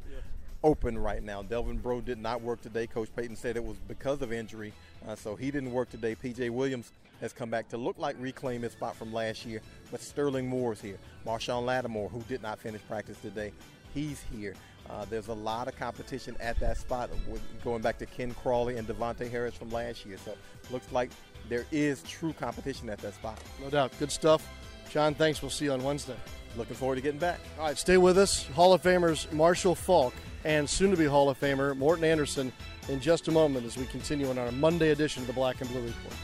open 0.62 0.99
right 0.99 1.23
now. 1.23 1.43
Delvin 1.43 1.79
Breaux 1.79 2.00
did 2.00 2.19
not 2.19 2.43
work 2.43 2.61
today. 2.61 2.87
Coach 2.87 3.09
Payton 3.15 3.37
said 3.37 3.56
it 3.56 3.65
was 3.65 3.77
because 3.87 4.23
of 4.23 4.33
injury, 4.33 4.73
uh, 5.06 5.15
so 5.15 5.37
he 5.37 5.50
didn't 5.50 5.73
work 5.73 5.91
today. 5.91 6.15
PJ 6.15 6.50
Williams 6.50 6.93
has 7.21 7.33
come 7.33 7.50
back 7.50 7.69
to 7.69 7.77
look 7.77 7.99
like 7.99 8.17
reclaim 8.19 8.62
his 8.62 8.73
spot 8.73 8.97
from 8.97 9.12
last 9.12 9.45
year, 9.45 9.61
but 9.91 10.00
Sterling 10.00 10.49
Moore 10.49 10.73
is 10.73 10.81
here. 10.81 10.99
Marshon 11.27 11.65
Lattimore, 11.65 12.09
who 12.09 12.23
did 12.23 12.43
not 12.43 12.59
finish 12.59 12.81
practice 12.89 13.19
today, 13.21 13.53
he's 13.95 14.23
here. 14.33 14.55
Uh, 14.89 15.05
there's 15.11 15.29
a 15.29 15.35
lot 15.35 15.69
of 15.69 15.77
competition 15.77 16.35
at 16.41 16.59
that 16.61 16.79
spot, 16.79 17.11
going 17.62 17.83
back 17.83 17.99
to 17.99 18.06
Ken 18.06 18.33
Crawley 18.43 18.77
and 18.77 18.89
De'Vante 18.89 19.31
Harris 19.31 19.55
from 19.55 19.71
last 19.71 20.06
year. 20.06 20.17
So 20.25 20.35
looks 20.71 20.91
like 20.93 21.11
there 21.49 21.67
is 21.73 22.03
true 22.03 22.33
competition 22.33 22.89
at 22.91 22.99
that 22.99 23.15
spot. 23.15 23.41
No 23.62 23.71
doubt. 23.71 23.93
Good 23.99 24.12
stuff. 24.12 24.47
John, 24.91 25.15
thanks. 25.15 25.43
We'll 25.43 25.50
see 25.50 25.67
you 25.67 25.73
on 25.73 25.83
Wednesday. 25.83 26.17
Looking 26.56 26.77
forward 26.77 26.97
to 26.97 27.00
getting 27.00 27.21
back. 27.21 27.41
All 27.59 27.67
right, 27.67 27.79
stay 27.79 27.99
with 27.99 28.19
us. 28.19 28.47
Hall 28.49 28.73
of 28.73 28.83
Famers 28.83 29.31
Marshall 29.33 29.75
Faulk 29.75 30.15
and 30.45 30.69
soon 30.69 30.91
to 30.91 30.97
be 30.97 31.05
Hall 31.05 31.29
of 31.29 31.39
Famer 31.39 31.77
Morten 31.77 32.05
Andersen 32.05 32.53
in 32.89 33.00
just 33.00 33.29
a 33.29 33.31
moment 33.31 33.67
as 33.67 33.77
we 33.77 33.85
continue 33.87 34.29
on 34.31 34.39
our 34.39 34.50
Monday 34.53 34.91
edition 34.91 35.23
of 35.23 35.27
the 35.27 35.33
Black 35.33 35.61
and 35.61 35.71
Blue 35.71 35.83
Report. 35.83 36.15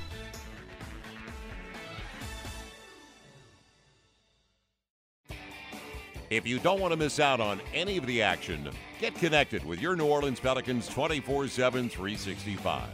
If 6.30 6.46
you 6.48 6.58
don't 6.58 6.80
want 6.80 6.92
to 6.92 6.96
miss 6.96 7.20
out 7.20 7.40
on 7.40 7.60
any 7.72 7.96
of 7.96 8.06
the 8.06 8.22
action, 8.22 8.68
get 8.98 9.14
connected 9.14 9.64
with 9.64 9.80
your 9.80 9.94
New 9.94 10.06
Orleans 10.06 10.40
Pelicans 10.40 10.88
24 10.88 11.48
7, 11.48 11.88
365. 11.88 12.88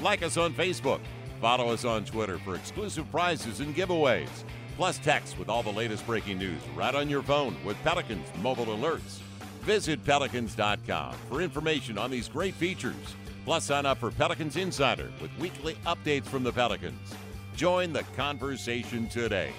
Like 0.00 0.22
us 0.22 0.36
on 0.36 0.54
Facebook, 0.54 1.00
follow 1.40 1.72
us 1.72 1.84
on 1.84 2.04
Twitter 2.04 2.38
for 2.38 2.54
exclusive 2.54 3.10
prizes 3.10 3.60
and 3.60 3.74
giveaways, 3.74 4.28
plus 4.76 4.98
text 4.98 5.38
with 5.38 5.48
all 5.48 5.62
the 5.62 5.72
latest 5.72 6.06
breaking 6.06 6.38
news 6.38 6.60
right 6.76 6.94
on 6.94 7.08
your 7.08 7.22
phone 7.22 7.56
with 7.64 7.76
Pelicans 7.84 8.26
mobile 8.42 8.66
alerts. 8.66 9.20
Visit 9.62 10.04
pelicans.com 10.04 11.14
for 11.28 11.42
information 11.42 11.98
on 11.98 12.10
these 12.10 12.28
great 12.28 12.54
features. 12.54 13.16
Plus, 13.44 13.64
sign 13.64 13.86
up 13.86 13.98
for 13.98 14.10
Pelicans 14.10 14.56
Insider 14.56 15.10
with 15.20 15.30
weekly 15.38 15.74
updates 15.86 16.26
from 16.26 16.42
the 16.42 16.52
Pelicans. 16.52 17.14
Join 17.56 17.92
the 17.92 18.02
conversation 18.16 19.08
today. 19.08 19.52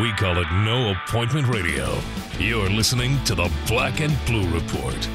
We 0.00 0.12
call 0.14 0.38
it 0.38 0.50
no 0.64 0.90
appointment 0.90 1.46
radio. 1.46 1.96
You're 2.38 2.68
listening 2.68 3.22
to 3.26 3.36
the 3.36 3.48
Black 3.68 4.00
and 4.00 4.12
Blue 4.26 4.48
Report. 4.50 5.08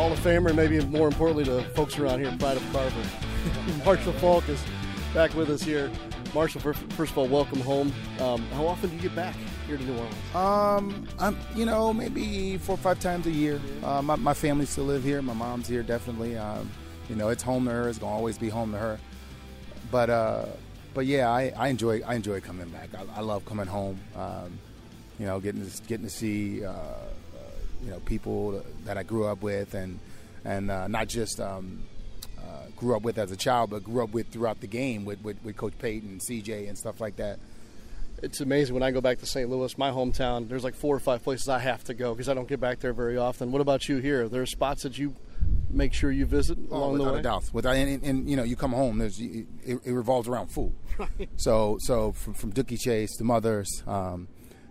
Hall 0.00 0.10
of 0.10 0.18
Famer, 0.20 0.54
maybe 0.54 0.80
more 0.86 1.08
importantly 1.08 1.44
to 1.44 1.62
folks 1.74 1.98
around 1.98 2.20
here, 2.20 2.34
Pride 2.38 2.56
of 2.56 2.72
Carver. 2.72 3.04
Marshall 3.84 4.14
Faulk 4.14 4.48
is 4.48 4.64
back 5.12 5.34
with 5.34 5.50
us 5.50 5.62
here. 5.62 5.90
Marshall, 6.32 6.62
first 6.62 7.12
of 7.12 7.18
all, 7.18 7.28
welcome 7.28 7.60
home. 7.60 7.92
Um, 8.18 8.40
how 8.52 8.66
often 8.66 8.88
do 8.88 8.96
you 8.96 9.02
get 9.02 9.14
back 9.14 9.36
here 9.66 9.76
to 9.76 9.84
New 9.84 9.92
Orleans? 9.92 10.34
Um, 10.34 11.06
I'm, 11.18 11.36
you 11.54 11.66
know, 11.66 11.92
maybe 11.92 12.56
four 12.56 12.76
or 12.76 12.78
five 12.78 12.98
times 12.98 13.26
a 13.26 13.30
year. 13.30 13.60
Uh, 13.84 14.00
my, 14.00 14.16
my 14.16 14.32
family 14.32 14.64
still 14.64 14.84
live 14.84 15.04
here. 15.04 15.20
My 15.20 15.34
mom's 15.34 15.68
here, 15.68 15.82
definitely. 15.82 16.34
Um, 16.34 16.70
you 17.10 17.14
know, 17.14 17.28
it's 17.28 17.42
home 17.42 17.66
to 17.66 17.70
her. 17.70 17.86
It's 17.86 17.98
gonna 17.98 18.10
always 18.10 18.38
be 18.38 18.48
home 18.48 18.72
to 18.72 18.78
her. 18.78 18.98
But 19.90 20.08
uh, 20.08 20.46
but 20.94 21.04
yeah, 21.04 21.28
I, 21.28 21.52
I 21.54 21.68
enjoy 21.68 22.00
I 22.06 22.14
enjoy 22.14 22.40
coming 22.40 22.70
back. 22.70 22.88
I, 22.94 23.18
I 23.18 23.20
love 23.20 23.44
coming 23.44 23.66
home. 23.66 24.00
Um, 24.16 24.58
you 25.18 25.26
know, 25.26 25.40
getting 25.40 25.68
to, 25.68 25.82
getting 25.82 26.06
to 26.06 26.10
see 26.10 26.64
uh, 26.64 26.72
you 27.82 27.90
know 27.90 28.00
people 28.00 28.62
that 28.84 28.98
I 28.98 29.02
grew 29.02 29.26
up 29.26 29.42
with, 29.42 29.74
and 29.74 29.98
and 30.44 30.70
uh, 30.70 30.88
not 30.88 31.08
just 31.08 31.40
um, 31.40 31.84
uh, 32.38 32.66
grew 32.76 32.96
up 32.96 33.02
with 33.02 33.18
as 33.18 33.30
a 33.30 33.36
child, 33.36 33.70
but 33.70 33.84
grew 33.84 34.02
up 34.02 34.10
with 34.10 34.28
throughout 34.28 34.60
the 34.60 34.66
game 34.66 35.04
with, 35.04 35.22
with, 35.22 35.42
with 35.44 35.56
Coach 35.56 35.74
Payton, 35.78 36.18
CJ, 36.18 36.68
and 36.68 36.76
stuff 36.76 37.00
like 37.00 37.16
that. 37.16 37.38
It's 38.22 38.40
amazing 38.40 38.74
when 38.74 38.82
I 38.82 38.90
go 38.90 39.00
back 39.00 39.18
to 39.18 39.26
St. 39.26 39.48
Louis, 39.48 39.76
my 39.78 39.90
hometown. 39.90 40.48
There's 40.48 40.64
like 40.64 40.74
four 40.74 40.94
or 40.94 41.00
five 41.00 41.22
places 41.22 41.48
I 41.48 41.58
have 41.58 41.84
to 41.84 41.94
go 41.94 42.12
because 42.12 42.28
I 42.28 42.34
don't 42.34 42.48
get 42.48 42.60
back 42.60 42.80
there 42.80 42.92
very 42.92 43.16
often. 43.16 43.50
What 43.50 43.62
about 43.62 43.88
you 43.88 43.96
here? 43.96 44.28
There 44.28 44.42
Are 44.42 44.46
spots 44.46 44.82
that 44.82 44.98
you 44.98 45.14
make 45.70 45.94
sure 45.94 46.10
you 46.10 46.26
visit 46.26 46.58
oh, 46.70 46.76
along 46.76 46.92
without 46.92 47.04
the 47.04 47.10
way? 47.10 47.16
Without 47.16 47.18
a 47.18 47.22
doubt. 47.22 47.54
Without 47.54 47.76
and, 47.76 48.02
and, 48.02 48.28
you 48.28 48.36
know, 48.36 48.42
you 48.42 48.56
come 48.56 48.72
home. 48.72 48.98
There's 48.98 49.18
it, 49.20 49.46
it 49.64 49.92
revolves 49.92 50.28
around 50.28 50.48
food. 50.48 50.72
Right. 50.98 51.30
So 51.36 51.78
so 51.80 52.12
from, 52.12 52.34
from 52.34 52.52
Dooky 52.52 52.78
Chase 52.78 53.16
to 53.16 53.24
Mothers, 53.24 53.82
um, 53.86 54.28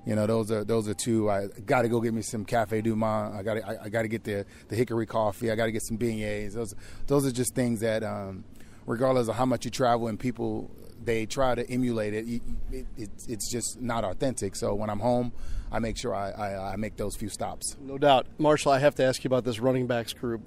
you 0.09 0.15
know, 0.15 0.25
those 0.25 0.49
are 0.49 0.63
those 0.63 0.89
are 0.89 0.95
two. 0.95 1.29
I 1.29 1.49
got 1.67 1.83
to 1.83 1.87
go 1.87 2.01
get 2.01 2.15
me 2.15 2.23
some 2.23 2.43
Cafe 2.43 2.81
Du 2.81 2.95
Monde. 2.95 3.37
I 3.37 3.43
got 3.43 3.57
I, 3.57 3.77
I 3.83 3.89
got 3.89 4.01
to 4.01 4.07
get 4.07 4.23
the 4.23 4.43
the 4.67 4.75
hickory 4.75 5.05
coffee. 5.05 5.51
I 5.51 5.55
got 5.55 5.67
to 5.67 5.71
get 5.71 5.83
some 5.83 5.99
beignets. 5.99 6.53
Those 6.53 6.73
those 7.05 7.27
are 7.27 7.31
just 7.31 7.53
things 7.53 7.81
that, 7.81 8.03
um, 8.03 8.43
regardless 8.87 9.27
of 9.27 9.35
how 9.35 9.45
much 9.45 9.65
you 9.65 9.71
travel 9.71 10.07
and 10.07 10.19
people 10.19 10.71
they 11.03 11.27
try 11.27 11.53
to 11.53 11.69
emulate 11.69 12.15
it, 12.15 12.27
it, 12.27 12.87
it, 12.97 13.09
it's 13.27 13.51
just 13.51 13.79
not 13.79 14.03
authentic. 14.03 14.55
So 14.55 14.73
when 14.73 14.89
I'm 14.89 14.99
home, 14.99 15.31
I 15.71 15.77
make 15.77 15.95
sure 15.95 16.15
I, 16.15 16.31
I, 16.31 16.73
I, 16.73 16.75
make 16.75 16.97
those 16.97 17.15
few 17.15 17.29
stops. 17.29 17.77
No 17.79 17.99
doubt. 17.99 18.25
Marshall, 18.39 18.71
I 18.71 18.79
have 18.79 18.95
to 18.95 19.03
ask 19.03 19.23
you 19.23 19.27
about 19.27 19.45
this 19.45 19.59
running 19.59 19.85
backs 19.85 20.11
group 20.11 20.41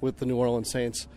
with 0.00 0.18
the 0.18 0.26
New 0.26 0.36
Orleans 0.36 0.70
Saints. 0.70 1.08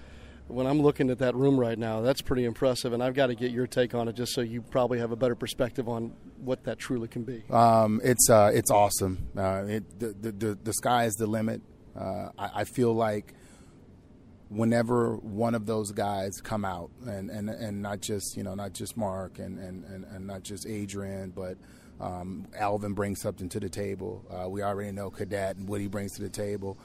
When 0.53 0.67
I'm 0.67 0.81
looking 0.81 1.09
at 1.09 1.19
that 1.19 1.35
room 1.35 1.59
right 1.59 1.77
now, 1.77 2.01
that's 2.01 2.21
pretty 2.21 2.45
impressive. 2.45 2.93
And 2.93 3.03
I've 3.03 3.13
got 3.13 3.27
to 3.27 3.35
get 3.35 3.51
your 3.51 3.67
take 3.67 3.95
on 3.95 4.07
it, 4.07 4.15
just 4.15 4.33
so 4.33 4.41
you 4.41 4.61
probably 4.61 4.99
have 4.99 5.11
a 5.11 5.15
better 5.15 5.35
perspective 5.35 5.87
on 5.87 6.13
what 6.37 6.63
that 6.65 6.79
truly 6.79 7.07
can 7.07 7.23
be. 7.23 7.43
Um, 7.49 8.01
it's 8.03 8.29
uh, 8.29 8.51
it's 8.53 8.71
awesome. 8.71 9.29
Uh, 9.35 9.63
it, 9.67 9.99
the, 9.99 10.31
the 10.31 10.57
the 10.63 10.73
sky 10.73 11.05
is 11.05 11.15
the 11.15 11.27
limit. 11.27 11.61
Uh, 11.95 12.29
I, 12.37 12.49
I, 12.55 12.63
feel 12.63 12.93
like 12.93 13.33
whenever 14.47 15.17
one 15.17 15.55
of 15.55 15.65
those 15.65 15.91
guys 15.91 16.39
come 16.41 16.63
out, 16.63 16.89
and, 17.05 17.29
and, 17.29 17.49
and 17.49 17.81
not 17.81 17.99
just 17.99 18.37
you 18.37 18.43
know 18.43 18.55
not 18.55 18.73
just 18.73 18.95
Mark 18.95 19.39
and, 19.39 19.59
and, 19.59 19.83
and, 19.83 20.05
and 20.05 20.25
not 20.25 20.43
just 20.43 20.65
Adrian, 20.67 21.31
but 21.31 21.57
um, 21.99 22.47
Alvin 22.57 22.93
brings 22.93 23.21
something 23.21 23.49
to 23.49 23.59
the 23.59 23.69
table. 23.69 24.25
Uh, 24.29 24.49
we 24.49 24.63
already 24.63 24.91
know 24.91 25.09
Cadet 25.09 25.57
and 25.57 25.67
what 25.67 25.81
he 25.81 25.87
brings 25.87 26.13
to 26.13 26.21
the 26.21 26.29
table. 26.29 26.77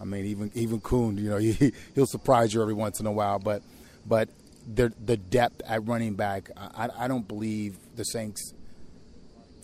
I 0.00 0.04
mean, 0.04 0.26
even 0.26 0.50
even 0.54 0.80
Kuhn, 0.80 1.16
you 1.16 1.30
know, 1.30 1.36
he, 1.38 1.72
he'll 1.94 2.06
surprise 2.06 2.52
you 2.54 2.62
every 2.62 2.74
once 2.74 3.00
in 3.00 3.06
a 3.06 3.12
while. 3.12 3.38
But 3.38 3.62
but 4.06 4.28
the 4.72 4.92
the 5.04 5.16
depth 5.16 5.62
at 5.66 5.86
running 5.86 6.14
back, 6.14 6.50
I, 6.56 6.88
I 6.96 7.08
don't 7.08 7.26
believe 7.26 7.76
the 7.96 8.04
Saints. 8.04 8.54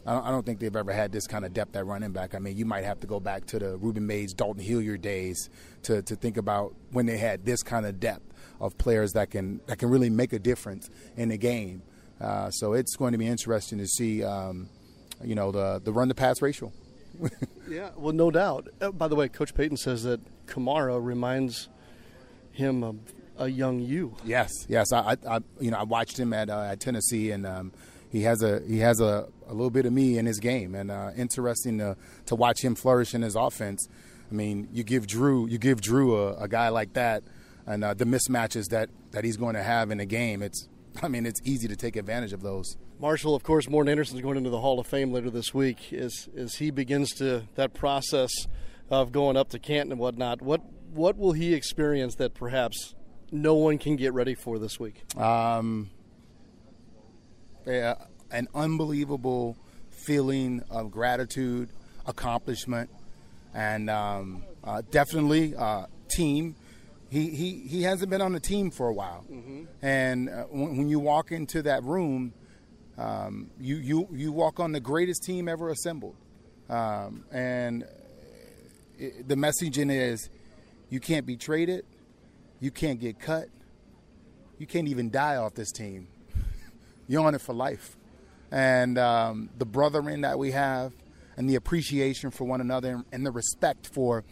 I 0.06 0.14
don't, 0.14 0.26
I 0.26 0.30
don't 0.30 0.46
think 0.46 0.60
they've 0.60 0.74
ever 0.74 0.92
had 0.92 1.12
this 1.12 1.26
kind 1.26 1.44
of 1.44 1.52
depth 1.52 1.76
at 1.76 1.84
running 1.84 2.12
back. 2.12 2.34
I 2.34 2.38
mean, 2.38 2.56
you 2.56 2.64
might 2.64 2.84
have 2.84 3.00
to 3.00 3.06
go 3.06 3.20
back 3.20 3.44
to 3.46 3.58
the 3.58 3.78
Rueben 3.78 4.00
Mayes, 4.00 4.32
Dalton 4.32 4.62
Hilliard 4.62 5.02
days 5.02 5.50
to, 5.82 6.00
to 6.02 6.16
think 6.16 6.38
about 6.38 6.74
when 6.90 7.04
they 7.04 7.18
had 7.18 7.44
this 7.44 7.62
kind 7.62 7.84
of 7.84 8.00
depth 8.00 8.24
of 8.60 8.76
players 8.78 9.12
that 9.12 9.30
can 9.30 9.60
that 9.66 9.78
can 9.78 9.90
really 9.90 10.10
make 10.10 10.32
a 10.32 10.38
difference 10.38 10.88
in 11.16 11.28
the 11.28 11.36
game. 11.36 11.82
Uh, 12.20 12.50
so 12.50 12.72
it's 12.72 12.96
going 12.96 13.12
to 13.12 13.18
be 13.18 13.26
interesting 13.26 13.78
to 13.78 13.86
see, 13.86 14.24
um, 14.24 14.68
you 15.22 15.34
know, 15.34 15.50
the 15.50 15.80
the 15.82 15.92
run 15.92 16.08
to 16.08 16.14
pass 16.14 16.40
ratio. 16.40 16.72
yeah, 17.68 17.90
well, 17.96 18.12
no 18.12 18.30
doubt. 18.30 18.68
Uh, 18.80 18.90
by 18.90 19.08
the 19.08 19.16
way, 19.16 19.28
Coach 19.28 19.54
Payton 19.54 19.76
says 19.76 20.02
that 20.04 20.20
Kamara 20.46 21.04
reminds 21.04 21.68
him 22.52 22.82
of 22.82 22.96
a 23.38 23.48
young 23.48 23.80
you. 23.80 24.14
Yes, 24.24 24.50
yes. 24.68 24.92
I, 24.92 25.16
I 25.28 25.40
you 25.60 25.70
know, 25.70 25.78
I 25.78 25.82
watched 25.84 26.18
him 26.18 26.32
at, 26.32 26.50
uh, 26.50 26.60
at 26.62 26.80
Tennessee, 26.80 27.30
and 27.30 27.46
um, 27.46 27.72
he 28.10 28.22
has 28.22 28.42
a 28.42 28.60
he 28.66 28.78
has 28.78 29.00
a, 29.00 29.28
a 29.48 29.52
little 29.52 29.70
bit 29.70 29.86
of 29.86 29.92
me 29.92 30.18
in 30.18 30.26
his 30.26 30.38
game, 30.38 30.74
and 30.74 30.90
uh, 30.90 31.10
interesting 31.16 31.78
to 31.78 31.96
to 32.26 32.34
watch 32.34 32.62
him 32.62 32.74
flourish 32.74 33.14
in 33.14 33.22
his 33.22 33.34
offense. 33.34 33.88
I 34.30 34.34
mean, 34.34 34.68
you 34.72 34.84
give 34.84 35.06
Drew 35.06 35.46
you 35.46 35.58
give 35.58 35.80
Drew 35.80 36.16
a, 36.16 36.34
a 36.34 36.48
guy 36.48 36.68
like 36.68 36.92
that, 36.94 37.22
and 37.66 37.82
uh, 37.82 37.94
the 37.94 38.04
mismatches 38.04 38.68
that 38.68 38.90
that 39.12 39.24
he's 39.24 39.36
going 39.36 39.54
to 39.54 39.62
have 39.62 39.90
in 39.90 40.00
a 40.00 40.06
game. 40.06 40.42
It's 40.42 40.68
I 41.02 41.08
mean, 41.08 41.24
it's 41.24 41.40
easy 41.44 41.68
to 41.68 41.76
take 41.76 41.96
advantage 41.96 42.32
of 42.32 42.42
those. 42.42 42.76
Marshall, 43.00 43.34
of 43.34 43.42
course, 43.42 43.66
Morten 43.66 43.98
is 43.98 44.12
going 44.12 44.36
into 44.36 44.50
the 44.50 44.60
Hall 44.60 44.78
of 44.78 44.86
Fame 44.86 45.10
later 45.10 45.30
this 45.30 45.54
week. 45.54 45.90
As 45.94 46.28
as 46.36 46.56
he 46.56 46.70
begins 46.70 47.14
to 47.14 47.44
that 47.54 47.72
process 47.72 48.30
of 48.90 49.10
going 49.10 49.38
up 49.38 49.48
to 49.50 49.58
Canton 49.58 49.92
and 49.92 49.98
whatnot, 49.98 50.42
what 50.42 50.60
what 50.92 51.16
will 51.16 51.32
he 51.32 51.54
experience 51.54 52.16
that 52.16 52.34
perhaps 52.34 52.94
no 53.32 53.54
one 53.54 53.78
can 53.78 53.96
get 53.96 54.12
ready 54.12 54.34
for 54.34 54.58
this 54.58 54.78
week? 54.78 55.02
Um, 55.16 55.88
yeah, 57.66 57.94
an 58.30 58.48
unbelievable 58.54 59.56
feeling 59.88 60.62
of 60.68 60.90
gratitude, 60.90 61.70
accomplishment, 62.04 62.90
and 63.54 63.88
um, 63.88 64.44
uh, 64.62 64.82
definitely 64.90 65.56
uh, 65.56 65.86
team. 66.08 66.54
He, 67.08 67.30
he, 67.30 67.66
he 67.66 67.82
hasn't 67.82 68.08
been 68.08 68.20
on 68.20 68.32
the 68.32 68.40
team 68.40 68.70
for 68.70 68.86
a 68.86 68.92
while. 68.92 69.24
Mm-hmm. 69.28 69.64
And 69.82 70.28
uh, 70.28 70.44
when, 70.44 70.76
when, 70.76 70.88
you 70.88 71.00
walk 71.00 71.32
into 71.32 71.60
that 71.62 71.82
room, 71.82 72.32
um, 73.00 73.50
you, 73.58 73.76
you, 73.76 74.08
you 74.12 74.30
walk 74.30 74.60
on 74.60 74.72
the 74.72 74.80
greatest 74.80 75.22
team 75.22 75.48
ever 75.48 75.70
assembled. 75.70 76.16
Um, 76.68 77.24
and 77.32 77.84
it, 78.98 79.26
the 79.26 79.36
messaging 79.36 79.90
is 79.90 80.28
you 80.90 81.00
can't 81.00 81.24
be 81.24 81.36
traded, 81.36 81.86
you 82.60 82.70
can't 82.70 83.00
get 83.00 83.18
cut, 83.18 83.48
you 84.58 84.66
can't 84.66 84.86
even 84.86 85.10
die 85.10 85.36
off 85.36 85.54
this 85.54 85.72
team. 85.72 86.08
You're 87.08 87.24
on 87.24 87.34
it 87.34 87.40
for 87.40 87.54
life. 87.54 87.96
And 88.52 88.98
um, 88.98 89.48
the 89.56 89.64
brothering 89.64 90.20
that 90.20 90.38
we 90.38 90.50
have, 90.50 90.92
and 91.38 91.48
the 91.48 91.54
appreciation 91.54 92.30
for 92.30 92.44
one 92.44 92.60
another, 92.60 93.02
and 93.12 93.24
the 93.24 93.30
respect 93.30 93.88
for 93.94 94.24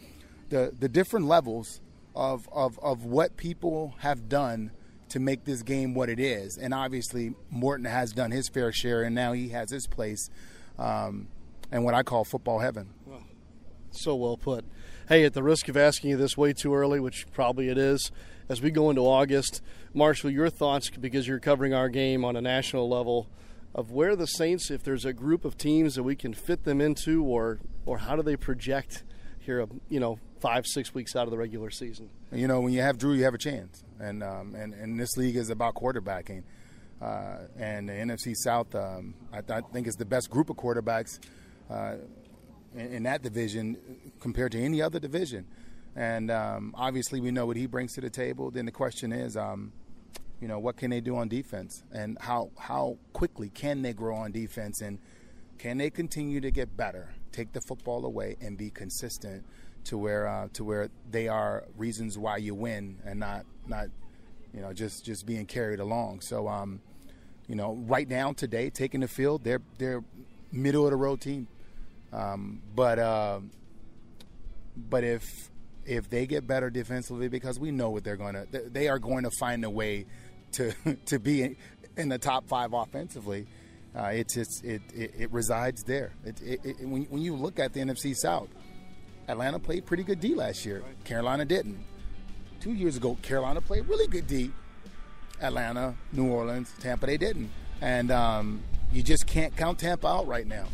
the, 0.49 0.71
the 0.79 0.87
different 0.87 1.25
levels 1.25 1.81
of, 2.15 2.47
of, 2.51 2.77
of 2.83 3.03
what 3.03 3.35
people 3.35 3.95
have 3.99 4.29
done 4.29 4.69
to 5.09 5.19
make 5.19 5.45
this 5.45 5.63
game 5.63 5.93
what 5.93 6.09
it 6.09 6.19
is. 6.19 6.57
And 6.57 6.73
obviously, 6.73 7.33
Morten 7.49 7.85
has 7.85 8.11
done 8.11 8.31
his 8.31 8.49
fair 8.49 8.71
share, 8.71 9.03
and 9.03 9.13
now 9.13 9.33
he 9.33 9.49
has 9.49 9.71
his 9.71 9.87
place 9.87 10.29
um, 10.77 11.27
in 11.71 11.83
what 11.83 11.93
I 11.93 12.03
call 12.03 12.23
football 12.23 12.59
heaven. 12.59 12.89
Well, 13.05 13.23
so 13.91 14.15
well 14.15 14.37
put. 14.37 14.65
Hey, 15.07 15.25
at 15.25 15.33
the 15.33 15.43
risk 15.43 15.67
of 15.67 15.75
asking 15.75 16.11
you 16.11 16.17
this 16.17 16.37
way 16.37 16.53
too 16.53 16.73
early, 16.73 16.99
which 16.99 17.25
probably 17.33 17.69
it 17.69 17.77
is, 17.77 18.11
as 18.47 18.61
we 18.61 18.71
go 18.71 18.89
into 18.89 19.01
August, 19.01 19.61
Marshall, 19.93 20.29
your 20.29 20.49
thoughts, 20.49 20.89
because 20.89 21.27
you're 21.27 21.39
covering 21.39 21.73
our 21.73 21.89
game 21.89 22.23
on 22.23 22.35
a 22.35 22.41
national 22.41 22.87
level, 22.87 23.27
of 23.73 23.91
where 23.91 24.15
the 24.15 24.25
Saints, 24.25 24.71
if 24.71 24.83
there's 24.83 25.05
a 25.05 25.13
group 25.13 25.45
of 25.45 25.57
teams 25.57 25.95
that 25.95 26.03
we 26.03 26.15
can 26.15 26.33
fit 26.33 26.63
them 26.63 26.81
into, 26.81 27.23
or 27.23 27.59
or 27.85 27.99
how 27.99 28.15
do 28.15 28.21
they 28.21 28.35
project 28.35 29.03
here, 29.39 29.65
you 29.89 29.99
know, 29.99 30.19
five, 30.41 30.65
six 30.65 30.93
weeks 30.93 31.15
out 31.15 31.23
of 31.23 31.31
the 31.31 31.37
regular 31.37 31.69
season? 31.69 32.09
You 32.31 32.47
know, 32.47 32.61
when 32.61 32.73
you 32.73 32.81
have 32.81 32.97
Drew, 32.97 33.13
you 33.13 33.23
have 33.23 33.33
a 33.33 33.39
chance 33.39 33.83
and 33.99 34.23
um, 34.23 34.55
and 34.55 34.73
and 34.73 34.99
this 34.99 35.15
league 35.17 35.35
is 35.35 35.49
about 35.49 35.75
quarterbacking. 35.75 36.43
Uh, 37.01 37.37
and 37.57 37.87
the 37.87 37.93
NFC 37.93 38.35
South, 38.35 38.75
um, 38.75 39.13
I, 39.31 39.39
th- 39.39 39.51
I, 39.51 39.61
think, 39.71 39.87
is 39.87 39.95
the 39.95 40.03
best 40.03 40.29
group 40.29 40.49
of 40.49 40.57
quarterbacks 40.57 41.17
uh, 41.69 41.95
in, 42.75 42.93
in, 42.93 43.03
that 43.03 43.21
division 43.21 43.77
compared 44.19 44.51
to 44.51 44.61
any 44.61 44.81
other 44.81 44.99
division. 44.99 45.45
And 45.95 46.29
um, 46.29 46.75
obviously, 46.77 47.21
we 47.21 47.31
know 47.31 47.45
what 47.45 47.55
he 47.55 47.67
brings 47.67 47.93
to 47.93 48.01
the 48.01 48.09
table. 48.09 48.51
Then 48.51 48.65
the 48.65 48.73
question 48.73 49.13
is, 49.13 49.37
um, 49.37 49.71
you 50.41 50.49
know, 50.49 50.59
what 50.59 50.75
can 50.75 50.89
they 50.89 50.99
do 50.99 51.15
on 51.15 51.29
defense, 51.29 51.83
and 51.93 52.17
how 52.19 52.51
how 52.57 52.97
quickly 53.13 53.49
can 53.49 53.81
they 53.81 53.93
grow 53.93 54.17
on 54.17 54.33
defense, 54.33 54.81
and 54.81 54.99
can 55.57 55.77
they 55.77 55.89
continue 55.89 56.41
to 56.41 56.51
get 56.51 56.75
better, 56.75 57.13
take 57.31 57.53
the 57.53 57.61
football 57.61 58.05
away, 58.05 58.35
and 58.41 58.57
be 58.57 58.69
consistent 58.69 59.45
to 59.85 59.97
where 59.97 60.27
uh, 60.27 60.47
to 60.53 60.63
where 60.63 60.89
they 61.09 61.27
are 61.27 61.63
reasons 61.77 62.17
why 62.17 62.37
you 62.37 62.55
win, 62.55 62.97
and 63.05 63.19
not 63.19 63.45
not 63.67 63.87
you 64.53 64.61
know 64.61 64.73
just 64.73 65.05
just 65.05 65.25
being 65.25 65.45
carried 65.45 65.79
along. 65.79 66.21
So 66.21 66.47
um, 66.47 66.81
you 67.47 67.55
know, 67.55 67.73
right 67.87 68.07
now 68.07 68.33
today, 68.33 68.69
taking 68.69 69.01
the 69.01 69.07
field, 69.07 69.43
they're 69.43 69.61
they're 69.77 70.03
middle 70.51 70.85
of 70.85 70.91
the 70.91 70.97
road 70.97 71.21
team. 71.21 71.47
Um, 72.13 72.61
but 72.75 72.99
uh, 72.99 73.39
but 74.77 75.03
if 75.03 75.49
if 75.85 76.09
they 76.09 76.27
get 76.27 76.45
better 76.45 76.69
defensively, 76.69 77.27
because 77.27 77.59
we 77.59 77.71
know 77.71 77.89
what 77.89 78.03
they're 78.03 78.17
going 78.17 78.35
to, 78.35 78.45
they 78.71 78.87
are 78.87 78.99
going 78.99 79.23
to 79.23 79.31
find 79.39 79.65
a 79.65 79.69
way 79.69 80.05
to 80.53 80.73
to 81.07 81.19
be 81.19 81.55
in 81.97 82.09
the 82.09 82.17
top 82.17 82.47
five 82.47 82.73
offensively. 82.73 83.47
Uh, 83.95 84.11
it's, 84.13 84.37
it's 84.37 84.61
it, 84.61 84.81
it, 84.93 85.13
it 85.17 85.31
resides 85.31 85.83
there. 85.83 86.11
It, 86.23 86.39
it, 86.43 86.87
when, 86.87 87.03
when 87.05 87.23
you 87.23 87.35
look 87.35 87.57
at 87.57 87.73
the 87.73 87.79
NFC 87.79 88.15
South, 88.15 88.49
Atlanta 89.29 89.59
played 89.59 89.85
pretty 89.85 90.03
good 90.03 90.19
D 90.19 90.35
last 90.35 90.65
year. 90.65 90.83
Carolina 91.05 91.45
didn't 91.45 91.85
two 92.59 92.73
years 92.73 92.97
ago, 92.97 93.17
Carolina 93.21 93.61
played 93.61 93.87
really 93.87 94.07
good 94.07 94.27
D. 94.27 94.51
Atlanta, 95.41 95.95
New 96.11 96.27
Orleans, 96.27 96.73
Tampa, 96.79 97.05
they 97.05 97.17
didn't, 97.17 97.49
and 97.79 98.11
um, 98.11 98.61
you 98.91 99.01
just 99.01 99.25
can't 99.25 99.55
count 99.55 99.79
Tampa 99.79 100.05
out 100.05 100.27
right 100.27 100.45
now. 100.45 100.65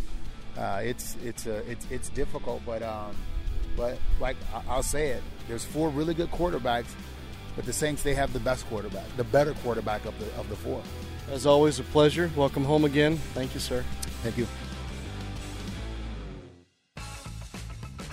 Uh, 0.57 0.81
it's 0.83 1.15
it's 1.23 1.45
uh, 1.45 1.61
it's 1.67 1.85
it's 1.91 2.09
difficult, 2.09 2.63
but 2.65 2.81
um, 2.81 3.15
but 3.77 3.99
like 4.19 4.37
I'll 4.67 4.81
say 4.81 5.09
it, 5.09 5.21
there's 5.47 5.63
four 5.63 5.89
really 5.89 6.15
good 6.15 6.31
quarterbacks, 6.31 6.89
but 7.55 7.65
the 7.65 7.73
Saints 7.73 8.01
they 8.01 8.15
have 8.15 8.33
the 8.33 8.39
best 8.39 8.65
quarterback, 8.67 9.05
the 9.17 9.23
better 9.25 9.53
quarterback 9.55 10.05
of 10.05 10.17
the 10.17 10.33
of 10.39 10.49
the 10.49 10.55
four. 10.55 10.81
As 11.29 11.45
always, 11.45 11.79
a 11.79 11.83
pleasure. 11.83 12.31
Welcome 12.35 12.63
home 12.63 12.85
again. 12.85 13.17
Thank 13.35 13.53
you, 13.53 13.59
sir. 13.59 13.83
Thank 14.23 14.37
you. 14.37 14.47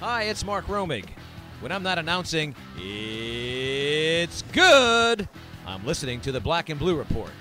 Hi, 0.00 0.22
it's 0.24 0.44
Mark 0.44 0.66
Romig. 0.66 1.06
When 1.58 1.72
I'm 1.72 1.82
not 1.82 1.98
announcing, 1.98 2.54
it's 2.76 4.42
good, 4.52 5.28
I'm 5.66 5.84
listening 5.84 6.20
to 6.20 6.30
the 6.30 6.38
Black 6.38 6.68
and 6.68 6.78
Blue 6.78 6.96
Report. 6.96 7.32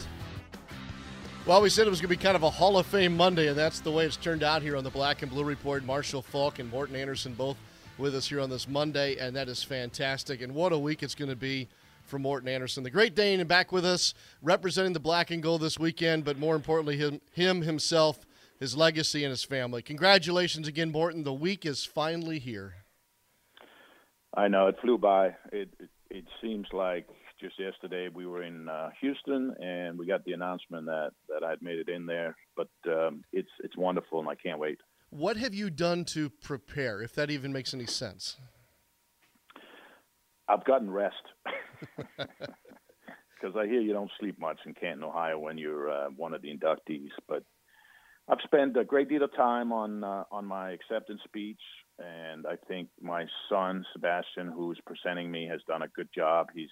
Well, 1.45 1.61
we 1.61 1.69
said 1.69 1.85
it 1.85 1.91
was 1.91 2.01
going 2.01 2.09
to 2.11 2.17
be 2.17 2.23
kind 2.23 2.35
of 2.35 2.41
a 2.41 2.49
Hall 2.49 2.79
of 2.79 2.87
Fame 2.87 3.15
Monday, 3.15 3.47
and 3.47 3.55
that's 3.55 3.79
the 3.79 3.91
way 3.91 4.07
it's 4.07 4.17
turned 4.17 4.41
out 4.41 4.63
here 4.63 4.75
on 4.75 4.83
the 4.83 4.89
Black 4.89 5.21
and 5.21 5.31
Blue 5.31 5.43
Report. 5.43 5.85
Marshall 5.85 6.23
Faulk 6.23 6.57
and 6.57 6.67
Morten 6.71 6.95
Andersen 6.95 7.35
both 7.35 7.57
with 7.99 8.15
us 8.15 8.27
here 8.27 8.41
on 8.41 8.49
this 8.49 8.67
Monday, 8.67 9.17
and 9.17 9.35
that 9.35 9.49
is 9.49 9.61
fantastic. 9.61 10.41
And 10.41 10.55
what 10.55 10.73
a 10.73 10.79
week 10.79 11.03
it's 11.03 11.13
going 11.13 11.29
to 11.29 11.35
be 11.35 11.67
for 12.05 12.17
Morten 12.17 12.49
Andersen. 12.49 12.83
the 12.83 12.89
Great 12.89 13.13
Dane, 13.13 13.39
and 13.39 13.47
back 13.47 13.71
with 13.71 13.85
us, 13.85 14.15
representing 14.41 14.93
the 14.93 14.99
black 14.99 15.29
and 15.29 15.43
gold 15.43 15.61
this 15.61 15.77
weekend, 15.77 16.25
but 16.25 16.39
more 16.39 16.55
importantly, 16.55 16.97
him, 16.97 17.21
him 17.33 17.61
himself, 17.61 18.25
his 18.59 18.75
legacy, 18.75 19.23
and 19.23 19.31
his 19.31 19.43
family. 19.43 19.81
Congratulations 19.81 20.67
again, 20.67 20.91
Morten. 20.91 21.23
The 21.23 21.33
week 21.33 21.65
is 21.65 21.85
finally 21.85 22.39
here. 22.39 22.75
I 24.35 24.47
know 24.47 24.67
it 24.67 24.75
flew 24.81 24.97
by. 24.97 25.35
It 25.51 25.69
it, 25.79 25.89
it 26.09 26.25
seems 26.41 26.67
like 26.73 27.07
just 27.39 27.59
yesterday 27.59 28.09
we 28.13 28.25
were 28.25 28.43
in 28.43 28.67
uh, 28.67 28.89
Houston 29.01 29.53
and 29.61 29.97
we 29.97 30.07
got 30.07 30.25
the 30.25 30.33
announcement 30.33 30.85
that 30.85 31.11
that 31.29 31.43
I'd 31.43 31.61
made 31.61 31.77
it 31.77 31.89
in 31.89 32.05
there. 32.05 32.35
But 32.55 32.69
um, 32.87 33.23
it's 33.31 33.49
it's 33.63 33.77
wonderful 33.77 34.19
and 34.19 34.29
I 34.29 34.35
can't 34.35 34.59
wait. 34.59 34.79
What 35.09 35.37
have 35.37 35.53
you 35.53 35.69
done 35.69 36.03
to 36.05 36.29
prepare, 36.29 37.01
if 37.01 37.13
that 37.15 37.29
even 37.31 37.53
makes 37.53 37.73
any 37.73 37.85
sense? 37.85 38.37
I've 40.49 40.65
gotten 40.65 40.89
rest 40.89 41.15
because 42.17 43.55
I 43.57 43.65
hear 43.65 43.81
you 43.81 43.93
don't 43.93 44.11
sleep 44.19 44.39
much 44.39 44.59
in 44.65 44.73
Canton, 44.73 45.03
Ohio, 45.03 45.39
when 45.39 45.57
you're 45.57 45.89
uh, 45.89 46.09
one 46.15 46.33
of 46.33 46.41
the 46.41 46.49
inductees. 46.49 47.09
But 47.27 47.43
I've 48.29 48.41
spent 48.43 48.75
a 48.75 48.83
great 48.83 49.07
deal 49.07 49.23
of 49.23 49.33
time 49.35 49.71
on 49.71 50.03
uh, 50.03 50.23
on 50.31 50.45
my 50.45 50.71
acceptance 50.71 51.21
speech, 51.23 51.61
and 51.97 52.45
I 52.45 52.57
think 52.67 52.89
my 53.01 53.25
son 53.49 53.85
Sebastian, 53.93 54.51
who's 54.51 54.79
presenting 54.85 55.31
me, 55.31 55.47
has 55.47 55.61
done 55.65 55.81
a 55.81 55.87
good 55.87 56.09
job. 56.13 56.47
He's 56.53 56.69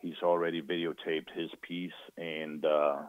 he's 0.00 0.22
already 0.22 0.62
videotaped 0.62 1.30
his 1.34 1.50
piece, 1.60 1.92
and 2.16 2.64
uh, 2.64 3.02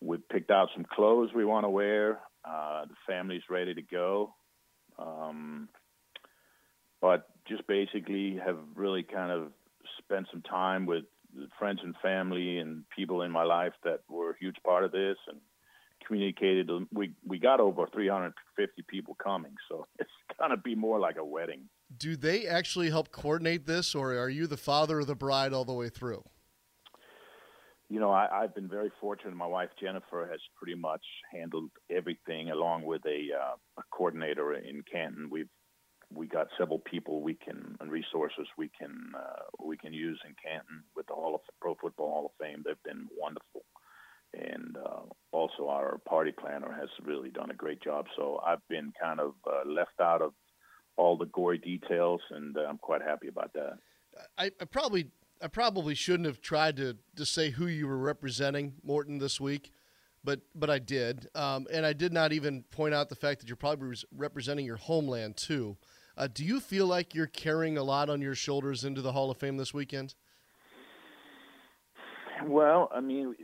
we've 0.00 0.28
picked 0.30 0.50
out 0.50 0.68
some 0.74 0.84
clothes 0.84 1.30
we 1.34 1.44
want 1.44 1.64
to 1.64 1.70
wear. 1.70 2.20
Uh, 2.44 2.86
the 2.86 2.94
family's 3.06 3.42
ready 3.48 3.74
to 3.74 3.82
go, 3.82 4.34
um, 4.98 5.68
but 7.00 7.28
just 7.48 7.64
basically 7.68 8.40
have 8.44 8.58
really 8.74 9.04
kind 9.04 9.30
of 9.30 9.52
spent 9.98 10.26
some 10.32 10.42
time 10.42 10.86
with 10.86 11.04
friends 11.56 11.78
and 11.84 11.94
family 12.02 12.58
and 12.58 12.82
people 12.96 13.22
in 13.22 13.30
my 13.30 13.44
life 13.44 13.74
that 13.84 14.00
were 14.08 14.30
a 14.30 14.38
huge 14.40 14.56
part 14.64 14.82
of 14.82 14.90
this, 14.90 15.16
and 15.28 15.38
communicated. 16.10 16.70
We 16.92 17.12
we 17.24 17.38
got 17.38 17.60
over 17.60 17.86
350 17.92 18.82
people 18.88 19.16
coming, 19.22 19.54
so 19.68 19.86
it's 19.98 20.10
gonna 20.38 20.56
be 20.56 20.74
more 20.74 20.98
like 20.98 21.16
a 21.16 21.24
wedding. 21.24 21.68
Do 21.96 22.16
they 22.16 22.46
actually 22.46 22.90
help 22.90 23.10
coordinate 23.10 23.66
this, 23.66 23.94
or 23.94 24.14
are 24.16 24.28
you 24.28 24.46
the 24.46 24.56
father 24.56 25.00
of 25.00 25.06
the 25.06 25.14
bride 25.14 25.52
all 25.52 25.64
the 25.64 25.72
way 25.72 25.88
through? 25.88 26.22
You 27.88 27.98
know, 27.98 28.12
I, 28.12 28.28
I've 28.32 28.54
been 28.54 28.68
very 28.68 28.92
fortunate. 29.00 29.34
My 29.34 29.46
wife 29.46 29.70
Jennifer 29.80 30.28
has 30.30 30.40
pretty 30.56 30.78
much 30.78 31.04
handled 31.32 31.70
everything, 31.90 32.50
along 32.50 32.84
with 32.84 33.02
a, 33.04 33.28
uh, 33.34 33.56
a 33.78 33.82
coordinator 33.90 34.54
in 34.54 34.82
Canton. 34.90 35.28
We've 35.30 35.48
we 36.12 36.26
got 36.26 36.48
several 36.58 36.80
people 36.80 37.22
we 37.22 37.34
can 37.34 37.76
and 37.80 37.88
resources 37.90 38.46
we 38.58 38.68
can 38.76 39.12
uh, 39.16 39.64
we 39.64 39.76
can 39.76 39.92
use 39.92 40.20
in 40.26 40.34
Canton 40.42 40.82
with 40.96 41.06
the 41.06 41.14
Hall 41.14 41.34
of 41.36 41.40
Pro 41.60 41.76
Football 41.80 42.10
Hall 42.10 42.26
of 42.26 42.44
Fame. 42.44 42.62
They've 42.64 42.82
been 42.84 43.06
wonderful 43.16 43.62
and 44.34 44.76
uh, 44.76 45.00
also 45.32 45.68
our 45.68 45.98
party 46.08 46.32
planner 46.32 46.72
has 46.72 46.88
really 47.04 47.30
done 47.30 47.50
a 47.50 47.54
great 47.54 47.82
job. 47.82 48.06
So 48.16 48.40
I've 48.46 48.66
been 48.68 48.92
kind 49.00 49.20
of 49.20 49.34
uh, 49.46 49.68
left 49.68 50.00
out 50.00 50.22
of 50.22 50.32
all 50.96 51.16
the 51.16 51.26
gory 51.26 51.58
details, 51.58 52.20
and 52.30 52.56
uh, 52.56 52.60
I'm 52.68 52.78
quite 52.78 53.02
happy 53.02 53.28
about 53.28 53.52
that. 53.54 53.78
I, 54.38 54.50
I, 54.60 54.64
probably 54.64 55.08
I 55.42 55.48
probably 55.48 55.94
shouldn't 55.94 56.26
have 56.26 56.40
tried 56.40 56.76
to 56.76 56.96
to 57.16 57.26
say 57.26 57.50
who 57.50 57.66
you 57.66 57.86
were 57.86 57.98
representing, 57.98 58.74
Morten, 58.82 59.18
this 59.18 59.40
week, 59.40 59.72
but 60.22 60.40
but 60.54 60.68
I 60.68 60.78
did, 60.78 61.28
um, 61.34 61.66
and 61.72 61.86
I 61.86 61.92
did 61.92 62.12
not 62.12 62.32
even 62.32 62.64
point 62.70 62.94
out 62.94 63.08
the 63.08 63.16
fact 63.16 63.40
that 63.40 63.48
you're 63.48 63.56
probably 63.56 63.96
representing 64.14 64.66
your 64.66 64.76
homeland 64.76 65.36
too. 65.36 65.76
Uh, 66.16 66.28
do 66.32 66.44
you 66.44 66.60
feel 66.60 66.86
like 66.86 67.14
you're 67.14 67.26
carrying 67.26 67.78
a 67.78 67.82
lot 67.82 68.10
on 68.10 68.20
your 68.20 68.34
shoulders 68.34 68.84
into 68.84 69.00
the 69.00 69.12
Hall 69.12 69.30
of 69.30 69.38
Fame 69.38 69.56
this 69.56 69.72
weekend? 69.72 70.14
Well, 72.46 72.90
I 72.94 73.00
mean, 73.00 73.34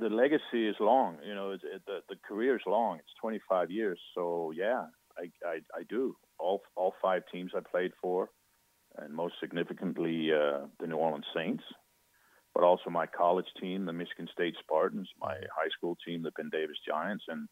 the 0.00 0.08
legacy 0.08 0.66
is 0.68 0.76
long. 0.80 1.18
You 1.26 1.34
know, 1.34 1.50
it, 1.52 1.60
it, 1.62 1.82
the 1.86 2.00
the 2.08 2.16
career 2.26 2.56
is 2.56 2.62
long. 2.66 2.96
It's 2.98 3.14
25 3.20 3.70
years. 3.70 4.00
So 4.14 4.52
yeah, 4.56 4.86
I, 5.18 5.30
I 5.46 5.56
I 5.78 5.82
do 5.88 6.16
all 6.38 6.62
all 6.76 6.94
five 7.02 7.22
teams 7.32 7.52
I 7.54 7.60
played 7.60 7.92
for, 8.00 8.30
and 8.96 9.14
most 9.14 9.34
significantly 9.40 10.30
uh, 10.32 10.66
the 10.80 10.86
New 10.86 10.96
Orleans 10.96 11.26
Saints, 11.34 11.64
but 12.54 12.64
also 12.64 12.90
my 12.90 13.06
college 13.06 13.50
team, 13.60 13.84
the 13.84 13.92
Michigan 13.92 14.28
State 14.32 14.56
Spartans, 14.60 15.08
my 15.20 15.34
high 15.34 15.70
school 15.76 15.96
team, 16.06 16.22
the 16.22 16.32
Ben 16.36 16.48
Davis 16.50 16.78
Giants, 16.86 17.24
and 17.28 17.48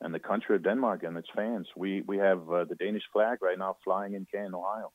and 0.00 0.14
the 0.14 0.18
country 0.30 0.56
of 0.56 0.64
Denmark 0.64 1.02
and 1.02 1.16
its 1.16 1.28
fans. 1.36 1.68
We 1.76 2.02
we 2.02 2.18
have 2.18 2.40
uh, 2.50 2.64
the 2.64 2.76
Danish 2.76 3.04
flag 3.12 3.38
right 3.42 3.58
now 3.58 3.76
flying 3.84 4.14
in 4.14 4.26
Canton, 4.32 4.54
Ohio. 4.54 4.92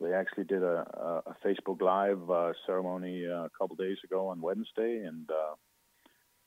They 0.00 0.14
actually 0.14 0.44
did 0.44 0.62
a, 0.62 0.86
a, 0.94 1.30
a 1.32 1.36
Facebook 1.44 1.82
Live 1.82 2.30
uh, 2.30 2.52
ceremony 2.66 3.26
uh, 3.26 3.44
a 3.44 3.50
couple 3.58 3.76
days 3.76 3.98
ago 4.02 4.28
on 4.28 4.40
Wednesday, 4.40 5.04
and 5.04 5.28
uh, 5.30 5.54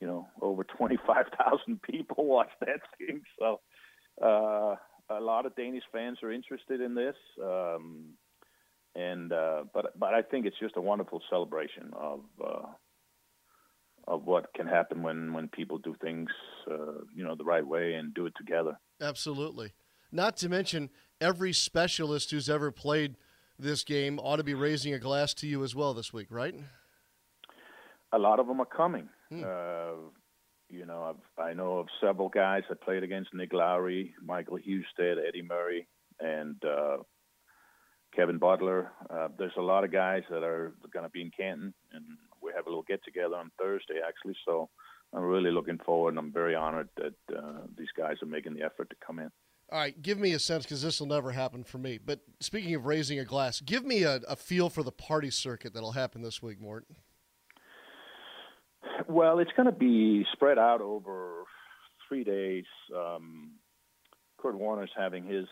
you 0.00 0.06
know, 0.06 0.28
over 0.40 0.64
25,000 0.64 1.82
people 1.82 2.16
watched 2.26 2.58
that 2.60 2.80
game. 2.98 3.22
So 3.38 3.60
uh, 4.22 4.76
a 5.10 5.20
lot 5.20 5.46
of 5.46 5.56
Danish 5.56 5.84
fans 5.92 6.18
are 6.22 6.32
interested 6.32 6.80
in 6.80 6.94
this. 6.94 7.16
Um, 7.42 8.14
and 8.94 9.32
uh, 9.32 9.64
but 9.72 9.98
but 9.98 10.14
I 10.14 10.22
think 10.22 10.46
it's 10.46 10.58
just 10.60 10.76
a 10.76 10.80
wonderful 10.80 11.20
celebration 11.28 11.90
of 11.94 12.20
uh, 12.44 12.66
of 14.06 14.24
what 14.24 14.52
can 14.54 14.66
happen 14.66 15.02
when 15.02 15.32
when 15.32 15.48
people 15.48 15.78
do 15.78 15.96
things 16.00 16.30
uh, 16.70 17.02
you 17.14 17.24
know 17.24 17.34
the 17.34 17.44
right 17.44 17.66
way 17.66 17.94
and 17.94 18.14
do 18.14 18.26
it 18.26 18.34
together. 18.36 18.78
Absolutely. 19.00 19.72
Not 20.12 20.36
to 20.38 20.48
mention 20.48 20.90
every 21.20 21.52
specialist 21.52 22.30
who's 22.30 22.48
ever 22.48 22.70
played 22.70 23.16
this 23.58 23.82
game 23.82 24.18
ought 24.20 24.36
to 24.36 24.44
be 24.44 24.54
raising 24.54 24.94
a 24.94 24.98
glass 24.98 25.34
to 25.34 25.46
you 25.46 25.64
as 25.64 25.74
well 25.74 25.94
this 25.94 26.12
week, 26.12 26.28
right? 26.30 26.54
A 28.12 28.18
lot 28.18 28.38
of 28.38 28.46
them 28.46 28.60
are 28.60 28.66
coming. 28.66 29.08
Hmm. 29.34 29.44
Uh, 29.44 30.10
you 30.70 30.86
know, 30.86 31.14
I've, 31.14 31.44
I 31.44 31.52
know 31.52 31.78
of 31.78 31.88
several 32.00 32.28
guys 32.28 32.62
that 32.68 32.80
played 32.80 33.02
against 33.02 33.34
Nick 33.34 33.52
Lowery, 33.52 34.14
Michael 34.24 34.58
Husted, 34.58 35.18
Eddie 35.26 35.42
Murray, 35.42 35.86
and 36.20 36.56
uh, 36.64 36.98
Kevin 38.14 38.38
Butler. 38.38 38.90
Uh, 39.10 39.28
there's 39.38 39.52
a 39.58 39.62
lot 39.62 39.84
of 39.84 39.92
guys 39.92 40.22
that 40.30 40.42
are 40.42 40.74
going 40.92 41.04
to 41.04 41.10
be 41.10 41.22
in 41.22 41.30
Canton, 41.36 41.74
and 41.92 42.04
we 42.42 42.52
have 42.56 42.66
a 42.66 42.68
little 42.68 42.84
get 42.84 43.04
together 43.04 43.36
on 43.36 43.50
Thursday, 43.60 44.00
actually. 44.06 44.36
So 44.44 44.68
I'm 45.12 45.22
really 45.22 45.50
looking 45.50 45.78
forward, 45.78 46.10
and 46.10 46.18
I'm 46.18 46.32
very 46.32 46.54
honored 46.54 46.88
that 46.96 47.14
uh, 47.36 47.60
these 47.76 47.88
guys 47.96 48.16
are 48.22 48.26
making 48.26 48.54
the 48.54 48.62
effort 48.62 48.90
to 48.90 48.96
come 49.04 49.18
in. 49.18 49.30
All 49.72 49.78
right, 49.78 50.00
give 50.00 50.18
me 50.18 50.32
a 50.32 50.38
sense 50.38 50.64
because 50.64 50.82
this 50.82 51.00
will 51.00 51.06
never 51.06 51.32
happen 51.32 51.64
for 51.64 51.78
me. 51.78 51.98
But 51.98 52.20
speaking 52.40 52.74
of 52.74 52.86
raising 52.86 53.18
a 53.18 53.24
glass, 53.24 53.60
give 53.60 53.84
me 53.84 54.02
a, 54.02 54.20
a 54.28 54.36
feel 54.36 54.68
for 54.68 54.82
the 54.82 54.92
party 54.92 55.30
circuit 55.30 55.72
that'll 55.72 55.92
happen 55.92 56.22
this 56.22 56.42
week, 56.42 56.60
Morten. 56.60 56.96
Well, 59.08 59.38
it's 59.38 59.52
going 59.56 59.66
to 59.66 59.72
be 59.72 60.24
spread 60.32 60.58
out 60.58 60.80
over 60.80 61.44
three 62.08 62.24
days. 62.24 62.64
Um, 62.94 63.52
Kurt 64.38 64.54
Warner's 64.54 64.90
having 64.96 65.24
his 65.24 65.46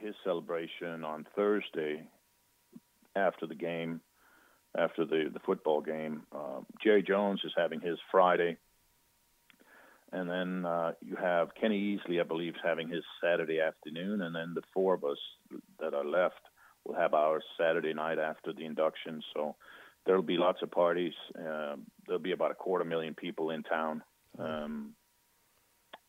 his 0.00 0.14
celebration 0.24 1.04
on 1.04 1.26
Thursday 1.34 2.06
after 3.14 3.46
the 3.46 3.54
game, 3.54 4.00
after 4.76 5.04
the 5.04 5.30
the 5.32 5.40
football 5.40 5.80
game. 5.80 6.22
Um, 6.32 6.66
Jerry 6.82 7.02
Jones 7.02 7.40
is 7.44 7.52
having 7.56 7.80
his 7.80 7.98
Friday, 8.10 8.56
and 10.12 10.28
then 10.28 10.66
uh, 10.66 10.92
you 11.00 11.16
have 11.16 11.54
Kenny 11.54 11.96
Easley, 11.96 12.20
I 12.20 12.24
believe, 12.24 12.54
is 12.54 12.60
having 12.62 12.88
his 12.88 13.04
Saturday 13.22 13.60
afternoon, 13.60 14.22
and 14.22 14.34
then 14.34 14.52
the 14.54 14.62
four 14.74 14.94
of 14.94 15.04
us 15.04 15.18
that 15.80 15.94
are 15.94 16.04
left 16.04 16.40
will 16.84 16.94
have 16.94 17.14
our 17.14 17.40
Saturday 17.58 17.94
night 17.94 18.18
after 18.18 18.52
the 18.52 18.64
induction. 18.64 19.22
So 19.34 19.56
there'll 20.06 20.22
be 20.22 20.36
lots 20.36 20.62
of 20.62 20.70
parties. 20.70 21.12
Uh, 21.38 21.76
there'll 22.06 22.22
be 22.22 22.32
about 22.32 22.52
a 22.52 22.54
quarter 22.54 22.84
million 22.84 23.14
people 23.14 23.50
in 23.50 23.62
town. 23.62 24.02
Um, 24.38 24.94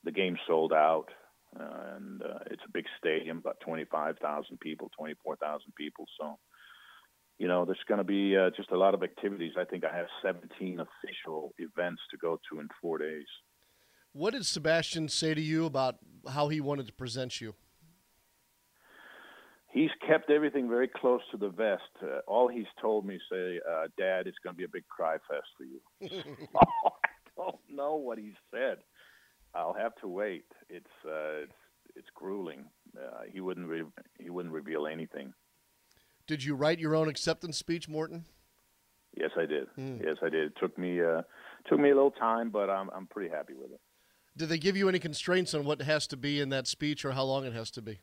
the 0.04 0.12
game's 0.12 0.40
sold 0.48 0.72
out, 0.72 1.08
uh, 1.60 1.96
and 1.96 2.22
uh, 2.22 2.40
it's 2.52 2.62
a 2.66 2.72
big 2.72 2.86
stadium, 3.00 3.40
about 3.40 3.60
25,000 3.62 4.60
people, 4.60 4.92
24,000 4.98 5.74
people. 5.76 6.06
So, 6.20 6.38
you 7.40 7.48
know, 7.48 7.66
there's 7.66 7.78
going 7.88 7.98
to 7.98 8.04
be 8.04 8.38
uh, 8.38 8.52
just 8.56 8.72
a 8.72 8.78
lot 8.78 8.94
of 8.94 9.04
activities. 9.04 9.54
I 9.58 9.66
think 9.66 9.84
I 9.84 9.96
have 9.96 10.08
17 10.24 10.80
official 10.80 11.54
events 11.58 12.02
to 12.12 12.18
go 12.18 12.40
to 12.52 12.60
in 12.60 12.68
four 12.82 13.00
days. 13.00 13.26
What 14.14 14.34
did 14.34 14.46
Sebastian 14.46 15.10
say 15.10 15.34
to 15.34 15.42
you 15.42 15.66
about 15.66 15.98
how 16.28 16.48
he 16.48 16.62
wanted 16.62 16.88
to 16.88 16.94
present 16.94 17.42
you? 17.42 17.56
He's 19.78 19.92
kept 20.08 20.32
everything 20.32 20.68
very 20.68 20.88
close 20.88 21.22
to 21.30 21.38
the 21.38 21.50
vest. 21.50 21.84
Uh, 22.02 22.22
all 22.26 22.48
he's 22.48 22.66
told 22.82 23.06
me, 23.06 23.20
say, 23.32 23.60
uh, 23.70 23.84
Dad, 23.96 24.26
it's 24.26 24.40
going 24.44 24.56
to 24.56 24.58
be 24.58 24.64
a 24.64 24.68
big 24.68 24.88
cry 24.88 25.18
fest 25.30 25.46
for 25.56 25.66
you. 25.66 25.80
oh, 26.56 26.90
I 27.06 27.10
don't 27.38 27.60
know 27.72 27.96
what 27.96 28.18
he 28.18 28.34
said. 28.50 28.78
I'll 29.54 29.76
have 29.76 29.94
to 30.02 30.08
wait. 30.08 30.46
It's 30.68 30.86
uh, 31.06 31.44
it's 31.44 31.60
it's 31.96 32.08
grueling. 32.16 32.66
Uh, 32.98 33.22
he 33.32 33.40
wouldn't 33.40 33.68
re- 33.68 33.84
he 34.20 34.32
wouldn't 34.32 34.54
reveal 34.54 34.88
anything. 34.88 35.32
Did 36.26 36.44
you 36.44 36.56
write 36.56 36.80
your 36.80 36.96
own 36.96 37.08
acceptance 37.08 37.60
speech, 37.60 37.88
Morten? 37.88 38.26
Yes, 39.16 39.30
I 39.38 39.46
did. 39.46 39.68
Mm. 39.78 40.04
Yes, 40.04 40.18
I 40.24 40.30
did. 40.30 40.48
It 40.48 40.54
took 40.60 40.76
me 40.76 41.02
uh, 41.02 41.22
took 41.70 41.80
me 41.80 41.92
a 41.92 41.96
little 41.96 42.12
time, 42.12 42.50
but 42.50 42.72
I'm 42.72 42.90
I'm 42.96 43.06
pretty 43.06 43.30
happy 43.30 43.54
with 43.54 43.72
it. 43.72 43.80
Did 44.36 44.50
they 44.50 44.58
give 44.58 44.76
you 44.76 44.90
any 44.90 45.00
constraints 45.00 45.54
on 45.54 45.66
what 45.66 45.84
has 45.84 46.08
to 46.08 46.18
be 46.18 46.42
in 46.42 46.50
that 46.50 46.66
speech 46.66 47.06
or 47.06 47.12
how 47.12 47.26
long 47.26 47.46
it 47.46 47.54
has 47.54 47.70
to 47.72 47.82
be? 47.84 48.00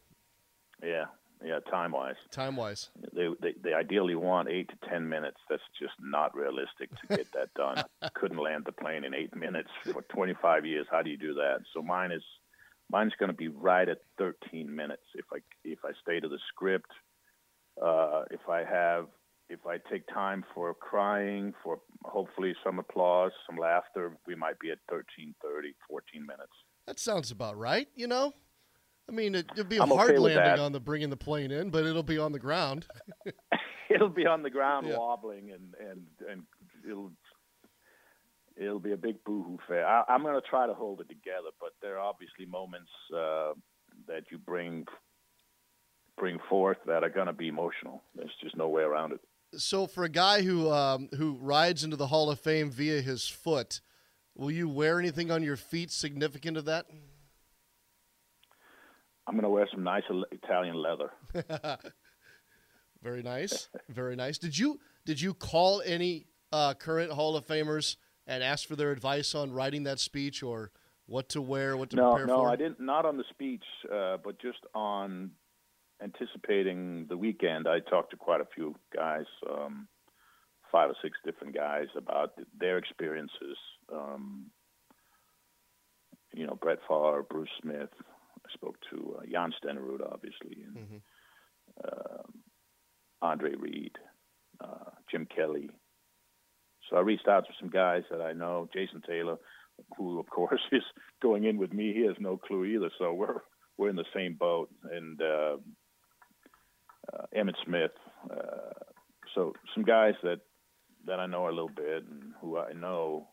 Yeah, 0.81 1.05
Yeah, 1.45 1.59
time 1.71 1.93
wise. 1.93 2.15
Time 2.31 2.57
wise. 2.57 2.89
They, 3.13 3.29
they 3.43 3.55
they 3.63 3.75
ideally 3.75 4.15
want 4.15 4.49
eight 4.49 4.71
to 4.71 4.89
ten 4.89 5.07
minutes. 5.07 5.37
That's 5.51 5.63
just 5.79 5.93
not 6.01 6.35
realistic 6.35 6.89
to 7.01 7.17
get 7.17 7.31
that 7.33 7.53
done. 7.55 7.85
Couldn't 8.15 8.39
land 8.39 8.65
the 8.65 8.73
plane 8.73 9.05
in 9.05 9.15
eight 9.15 9.37
minutes 9.37 9.69
for 9.85 10.03
25 10.03 10.65
years. 10.65 10.87
How 10.91 11.03
do 11.03 11.11
you 11.11 11.19
do 11.19 11.35
that? 11.35 11.59
So 11.75 11.83
mine 11.83 12.13
is 12.13 12.23
mine's 12.91 13.13
going 13.19 13.31
to 13.31 13.37
be 13.37 13.49
right 13.49 13.89
at 13.89 13.99
13 14.17 14.75
minutes 14.75 15.03
if 15.15 15.27
I 15.33 15.39
if 15.65 15.81
I 15.85 15.91
stay 16.03 16.19
to 16.19 16.29
the 16.29 16.39
script. 16.49 16.91
Uh, 17.81 18.23
if 18.31 18.49
I 18.49 18.65
have 18.65 19.09
if 19.51 19.61
I 19.67 19.77
take 19.91 20.07
time 20.07 20.45
for 20.55 20.73
crying, 20.73 21.53
for 21.63 21.81
hopefully 22.05 22.55
some 22.65 22.79
applause, 22.79 23.33
some 23.47 23.59
laughter, 23.59 24.17
we 24.27 24.35
might 24.35 24.59
be 24.59 24.71
at 24.71 24.79
13, 24.89 25.35
30, 25.43 25.75
14 25.91 26.27
minutes. 26.27 26.53
That 26.87 26.99
sounds 26.99 27.31
about 27.31 27.59
right. 27.59 27.89
You 27.95 28.07
know. 28.07 28.33
I 29.09 29.13
mean, 29.13 29.35
it, 29.35 29.47
will 29.57 29.65
be 29.65 29.77
a 29.77 29.83
I'm 29.83 29.91
hard 29.91 30.11
okay 30.11 30.19
landing 30.19 30.65
on 30.65 30.73
the 30.73 30.81
bringing 30.81 31.11
the 31.11 31.17
plane 31.17 31.51
in, 31.51 31.71
but 31.71 31.85
it'll 31.85 32.03
be 32.03 32.19
on 32.19 32.33
the 32.33 32.39
ground. 32.39 32.87
it'll 33.91 34.09
be 34.09 34.27
on 34.27 34.43
the 34.43 34.51
ground 34.51 34.87
Yeah. 34.89 34.97
wobbling 34.97 35.53
and 35.53 35.75
and 35.79 36.07
and 36.29 36.43
it'll 36.89 37.13
it'll 38.57 38.81
be 38.81 38.93
a 38.93 38.97
big 38.97 39.23
boohoo 39.25 39.59
fair. 39.69 39.87
I, 39.87 40.05
I'm 40.09 40.23
going 40.23 40.41
to 40.41 40.49
try 40.49 40.67
to 40.67 40.75
hold 40.75 41.01
it 41.01 41.09
together, 41.09 41.51
but 41.61 41.71
there 41.83 41.97
are 41.99 42.01
obviously 42.01 42.47
moments 42.47 42.91
uh, 43.15 43.53
that 44.07 44.25
you 44.31 44.39
bring 44.39 44.87
bring 46.17 46.39
forth 46.49 46.79
that 46.87 47.03
are 47.03 47.11
going 47.11 47.27
to 47.27 47.33
be 47.33 47.49
emotional. 47.49 48.03
There's 48.15 48.35
just 48.41 48.57
no 48.57 48.69
way 48.69 48.83
around 48.83 49.13
it. 49.13 49.21
So, 49.57 49.87
for 49.87 50.05
a 50.05 50.09
guy 50.09 50.43
who 50.43 50.71
um, 50.71 51.09
who 51.17 51.35
rides 51.35 51.85
into 51.85 51.97
the 51.97 52.07
Hall 52.07 52.31
of 52.31 52.41
Fame 52.41 52.71
via 52.71 53.01
his 53.03 53.29
foot, 53.29 53.81
will 54.35 54.51
you 54.51 54.69
wear 54.69 54.99
anything 54.99 55.31
on 55.31 55.43
your 55.43 55.57
feet 55.57 55.91
significant 55.91 56.57
of 56.57 56.65
that? 56.65 56.87
I'm 59.27 59.35
going 59.35 59.45
to 59.45 59.51
wear 59.51 59.69
some 59.73 59.83
nice 59.83 60.03
Italian 60.33 60.77
leather. 60.77 61.11
Very 63.03 63.23
nice, 63.23 63.69
very 63.91 64.17
nice. 64.17 64.39
Did 64.39 64.57
you 64.57 64.81
did 65.05 65.21
you 65.21 65.35
call 65.35 65.83
any 65.85 66.25
uh, 66.51 66.73
current 66.73 67.13
Hall 67.13 67.37
of 67.37 67.47
Famers 67.47 67.97
and 68.27 68.43
ask 68.43 68.67
for 68.67 68.77
their 68.77 68.93
advice 68.93 69.35
on 69.35 69.53
writing 69.53 69.83
that 69.83 70.01
speech 70.01 70.43
or 70.43 70.73
what 71.05 71.29
to 71.31 71.43
wear, 71.43 71.77
what 71.77 71.91
to 71.91 71.97
No, 71.97 72.13
prepare 72.13 72.27
no, 72.27 72.39
for? 72.39 72.49
I 72.49 72.57
didn't. 72.57 72.81
Not 72.81 73.05
on 73.05 73.19
the 73.19 73.25
speech, 73.29 73.63
uh, 73.93 74.17
but 74.25 74.41
just 74.41 74.61
on 74.75 75.33
anticipating 76.03 77.05
the 77.11 77.17
weekend. 77.19 77.69
I 77.69 77.81
talked 77.81 78.11
to 78.13 78.17
quite 78.17 78.41
a 78.41 78.47
few 78.55 78.75
guys, 78.97 79.27
um, 79.51 79.87
five 80.73 80.89
or 80.89 80.97
six 81.03 81.19
different 81.27 81.55
guys, 81.55 81.89
about 81.99 82.33
their 82.59 82.79
experiences. 82.79 83.59
Um, 83.93 84.47
you 86.33 86.47
know, 86.47 86.57
Brett 86.59 86.79
Favre, 86.89 87.23
Bruce 87.29 87.51
Smith. 87.61 87.91
Spoke 88.55 88.77
to 88.91 89.17
uh, 89.19 89.27
Jan 89.31 89.53
Stenerud, 89.63 90.01
obviously, 90.13 90.63
and 90.65 90.77
Mhm. 90.77 91.01
um, 91.85 92.43
Andre 93.23 93.55
Reed, 93.55 93.93
uh, 94.61 94.91
Jim 95.11 95.27
Kelly. 95.27 95.71
So 96.89 96.97
I 96.97 97.01
reached 97.01 97.29
out 97.29 97.47
to 97.47 97.53
some 97.59 97.71
guys 97.71 98.05
that 98.11 98.21
I 98.21 98.33
know. 98.33 98.69
Jason 98.73 99.01
Taylor, 99.07 99.37
who 99.97 100.19
of 100.21 100.27
course 100.29 100.61
is 100.73 100.83
going 101.23 101.45
in 101.45 101.57
with 101.59 101.73
me. 101.73 101.93
He 101.95 102.07
has 102.07 102.17
no 102.21 102.37
clue 102.37 102.65
either. 102.65 102.91
So 102.99 103.13
we're 103.13 103.41
we're 103.77 103.91
in 103.91 103.97
the 103.97 104.05
same 104.15 104.35
boat. 104.35 104.71
And 104.91 105.21
uh, 105.21 105.57
uh, 107.13 107.27
Emmitt 107.37 107.57
Smith. 107.65 107.93
Uh, 108.31 108.73
so 109.35 109.53
some 109.75 109.85
guys 109.85 110.15
that 110.23 110.41
that 111.07 111.21
I 111.21 111.27
know 111.27 111.47
a 111.49 111.51
little 111.51 111.69
bit 111.69 112.05
and 112.05 112.33
who 112.41 112.59
I 112.59 112.73
know 112.73 113.29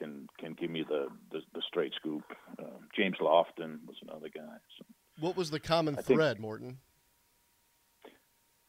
can 0.00 0.26
can 0.38 0.54
give 0.54 0.70
me 0.70 0.82
the 0.88 1.08
the, 1.30 1.40
the 1.54 1.62
straight 1.68 1.92
scoop. 1.94 2.24
Um, 2.58 2.88
James 2.96 3.16
Lofton 3.20 3.78
was 3.86 3.96
another 4.02 4.28
guy. 4.34 4.56
So, 4.78 4.84
What 5.20 5.36
was 5.36 5.50
the 5.50 5.60
common 5.60 5.94
I 5.94 6.02
think- 6.02 6.18
thread, 6.18 6.40
Morten? 6.40 6.78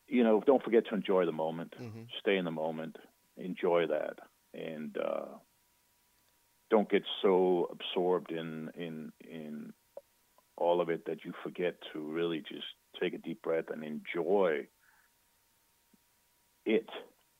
you 0.07 0.23
know, 0.25 0.43
don't 0.45 0.61
forget 0.61 0.85
to 0.89 0.93
enjoy 0.95 1.25
the 1.25 1.31
moment. 1.31 1.73
Mhm. 1.79 2.07
Stay 2.19 2.35
in 2.37 2.43
the 2.45 2.51
moment. 2.51 2.97
Enjoy 3.37 3.87
that, 3.87 4.19
and 4.53 4.95
uh, 4.97 5.37
don't 6.69 6.89
get 6.89 7.03
so 7.21 7.69
absorbed 7.71 8.31
in 8.31 8.69
in 8.75 9.11
in 9.21 9.73
all 10.57 10.81
of 10.81 10.89
it 10.89 11.05
that 11.05 11.23
you 11.25 11.33
forget 11.43 11.75
to 11.93 11.99
really 11.99 12.39
just 12.41 12.67
take 13.01 13.13
a 13.13 13.17
deep 13.17 13.41
breath 13.41 13.69
and 13.69 13.83
enjoy 13.83 14.67
it. 16.65 16.89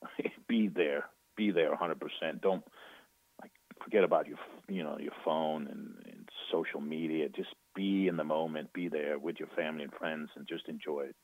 be 0.48 0.68
there. 0.70 1.06
Be 1.38 1.52
there 1.52 1.76
100%. 1.76 2.42
Don't 2.42 2.64
forget 3.84 4.04
about 4.04 4.28
your 4.28 4.38
you 4.68 4.84
know 4.84 4.98
your 5.00 5.14
phone 5.24 5.68
and, 5.68 5.96
and 6.06 6.30
social 6.52 6.82
media. 6.82 7.30
Just 7.30 7.50
be 7.76 8.08
in 8.08 8.18
the 8.18 8.24
moment. 8.24 8.74
Be 8.74 8.88
there 8.88 9.18
with 9.20 9.40
your 9.40 9.50
family 9.56 9.84
and 9.84 9.94
friends, 9.94 10.30
and 10.36 10.48
just 10.48 10.68
enjoy 10.68 11.02
it. 11.10 11.16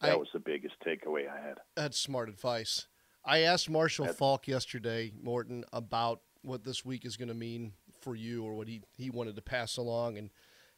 That 0.00 0.12
I- 0.12 0.16
was 0.16 0.28
the 0.32 0.40
biggest 0.40 0.74
takeaway 0.86 1.28
I 1.28 1.40
had. 1.40 1.58
That's 1.76 1.98
smart 1.98 2.28
advice. 2.28 2.86
I 3.24 3.40
asked 3.40 3.70
Marshall 3.70 4.08
Faulk 4.08 4.48
yesterday, 4.48 5.12
Morten, 5.22 5.64
about 5.72 6.22
what 6.42 6.64
this 6.64 6.84
week 6.84 7.04
is 7.04 7.16
going 7.16 7.28
to 7.28 7.34
mean 7.34 7.72
for 8.00 8.16
you 8.16 8.44
or 8.44 8.54
what 8.54 8.66
he, 8.68 8.82
he 8.96 9.10
wanted 9.10 9.36
to 9.36 9.42
pass 9.42 9.76
along. 9.76 10.18
And 10.18 10.30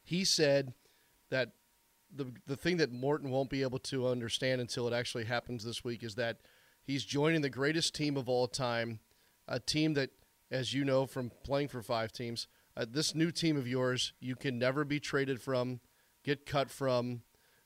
he 0.03 0.23
said 0.23 0.73
that 1.31 1.53
the, 2.13 2.31
the 2.45 2.55
thing 2.55 2.77
that 2.77 2.91
Morten 2.91 3.31
won't 3.31 3.49
be 3.49 3.63
able 3.63 3.79
to 3.79 4.07
understand 4.07 4.61
until 4.61 4.87
it 4.87 4.93
actually 4.93 5.25
happens 5.25 5.63
this 5.63 5.83
week 5.83 6.03
is 6.03 6.15
that 6.15 6.37
he's 6.83 7.03
joining 7.03 7.41
the 7.41 7.49
greatest 7.49 7.95
team 7.95 8.15
of 8.15 8.29
all 8.29 8.47
time, 8.47 8.99
a 9.47 9.59
team 9.59 9.95
that, 9.95 10.11
as 10.55 10.73
you 10.73 10.85
know 10.85 11.05
from 11.05 11.31
playing 11.43 11.67
for 11.67 11.81
five 11.81 12.13
teams, 12.13 12.47
uh, 12.77 12.85
this 12.89 13.13
new 13.13 13.29
team 13.29 13.57
of 13.57 13.67
yours, 13.67 14.13
you 14.21 14.35
can 14.35 14.57
never 14.57 14.85
be 14.85 14.99
traded 14.99 15.41
from, 15.41 15.81
get 16.23 16.45
cut 16.45 16.71
from. 16.71 17.21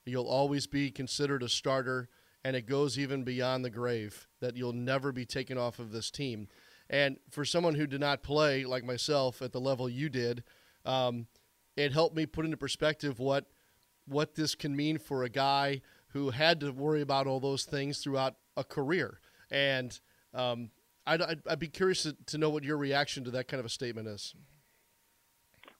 You'll 0.05 0.27
always 0.27 0.65
be 0.65 0.89
considered 0.89 1.43
a 1.43 1.49
starter 1.49 2.09
and 2.43 2.55
it 2.55 2.65
goes 2.65 2.97
even 2.97 3.23
beyond 3.23 3.63
the 3.63 3.69
grave 3.69 4.27
that 4.39 4.57
you'll 4.57 4.73
never 4.73 5.11
be 5.11 5.25
taken 5.25 5.57
off 5.57 5.77
of 5.77 5.91
this 5.91 6.09
team. 6.09 6.47
And 6.89 7.17
for 7.29 7.45
someone 7.45 7.75
who 7.75 7.85
did 7.85 7.99
not 7.99 8.23
play 8.23 8.65
like 8.65 8.83
myself 8.83 9.41
at 9.41 9.51
the 9.51 9.59
level 9.59 9.87
you 9.87 10.09
did, 10.09 10.43
um, 10.83 11.27
it 11.75 11.93
helped 11.93 12.15
me 12.15 12.25
put 12.25 12.45
into 12.45 12.57
perspective 12.57 13.19
what 13.19 13.45
what 14.07 14.33
this 14.33 14.55
can 14.55 14.75
mean 14.75 14.97
for 14.97 15.23
a 15.23 15.29
guy 15.29 15.81
who 16.13 16.31
had 16.31 16.59
to 16.61 16.71
worry 16.71 17.01
about 17.01 17.27
all 17.27 17.39
those 17.39 17.63
things 17.65 17.99
throughout 17.99 18.35
a 18.57 18.63
career. 18.63 19.19
And 19.51 19.99
um, 20.33 20.71
I'd, 21.09 21.21
I'd, 21.21 21.41
I'd 21.49 21.59
be 21.59 21.67
curious 21.67 22.03
to, 22.03 22.15
to 22.27 22.37
know 22.37 22.49
what 22.49 22.63
your 22.63 22.77
reaction 22.77 23.23
to 23.23 23.31
that 23.31 23.47
kind 23.47 23.59
of 23.59 23.65
a 23.65 23.69
statement 23.69 24.07
is. 24.07 24.35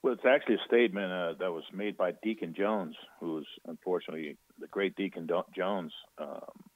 Well, 0.01 0.13
it's 0.13 0.25
actually 0.25 0.55
a 0.55 0.67
statement 0.67 1.11
uh, 1.11 1.33
that 1.39 1.51
was 1.51 1.63
made 1.73 1.97
by 1.97 2.13
Deacon 2.23 2.55
Jones, 2.57 2.95
who's 3.19 3.47
unfortunately 3.67 4.37
the 4.59 4.67
great 4.67 4.95
Deacon 4.95 5.27
Do- 5.27 5.43
Jones, 5.55 5.91
um, 6.17 6.69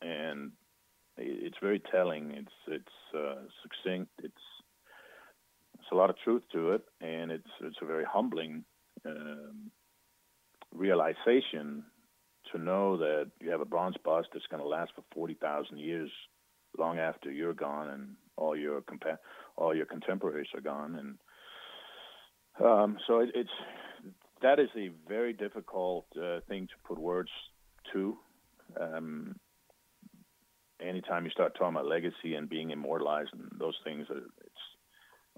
and 0.00 0.52
it's 1.16 1.56
very 1.60 1.82
telling. 1.90 2.30
It's 2.30 2.52
it's 2.68 3.16
uh, 3.16 3.42
succinct. 3.62 4.10
It's 4.22 4.34
it's 5.74 5.88
a 5.92 5.96
lot 5.96 6.10
of 6.10 6.16
truth 6.24 6.42
to 6.52 6.72
it, 6.72 6.82
and 7.00 7.30
it's 7.32 7.50
it's 7.60 7.76
a 7.82 7.86
very 7.86 8.04
humbling 8.04 8.64
um, 9.04 9.70
realization 10.72 11.84
to 12.52 12.58
know 12.58 12.96
that 12.98 13.30
you 13.40 13.50
have 13.50 13.60
a 13.60 13.66
bronze 13.66 13.96
bust 14.04 14.28
that's 14.32 14.46
going 14.46 14.62
to 14.62 14.68
last 14.68 14.92
for 14.94 15.02
forty 15.12 15.34
thousand 15.34 15.78
years, 15.78 16.10
long 16.78 16.98
after 16.98 17.30
you're 17.30 17.54
gone 17.54 17.88
and 17.88 18.16
all 18.36 18.56
your 18.56 18.80
compa- 18.82 19.18
all 19.56 19.74
your 19.74 19.86
contemporaries 19.86 20.48
are 20.54 20.60
gone, 20.60 20.96
and 20.96 22.66
um, 22.66 22.98
so 23.06 23.20
it, 23.20 23.30
it's 23.34 23.50
that 24.42 24.58
is 24.58 24.68
a 24.76 24.90
very 25.08 25.32
difficult 25.32 26.06
uh, 26.20 26.40
thing 26.48 26.66
to 26.66 26.74
put 26.86 26.98
words 26.98 27.30
to. 27.92 28.16
Um, 28.80 29.36
anytime 30.80 31.24
you 31.24 31.30
start 31.30 31.54
talking 31.54 31.76
about 31.76 31.86
legacy 31.86 32.34
and 32.34 32.48
being 32.48 32.70
immortalized 32.70 33.30
and 33.32 33.50
those 33.58 33.76
things, 33.84 34.06
uh, 34.10 34.16
it's 34.16 34.64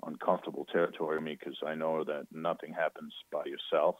uncomfortable 0.04 0.66
territory 0.72 1.18
for 1.18 1.20
me 1.20 1.36
because 1.38 1.58
I 1.66 1.74
know 1.74 2.04
that 2.04 2.26
nothing 2.32 2.72
happens 2.72 3.12
by 3.32 3.44
yourself. 3.44 3.96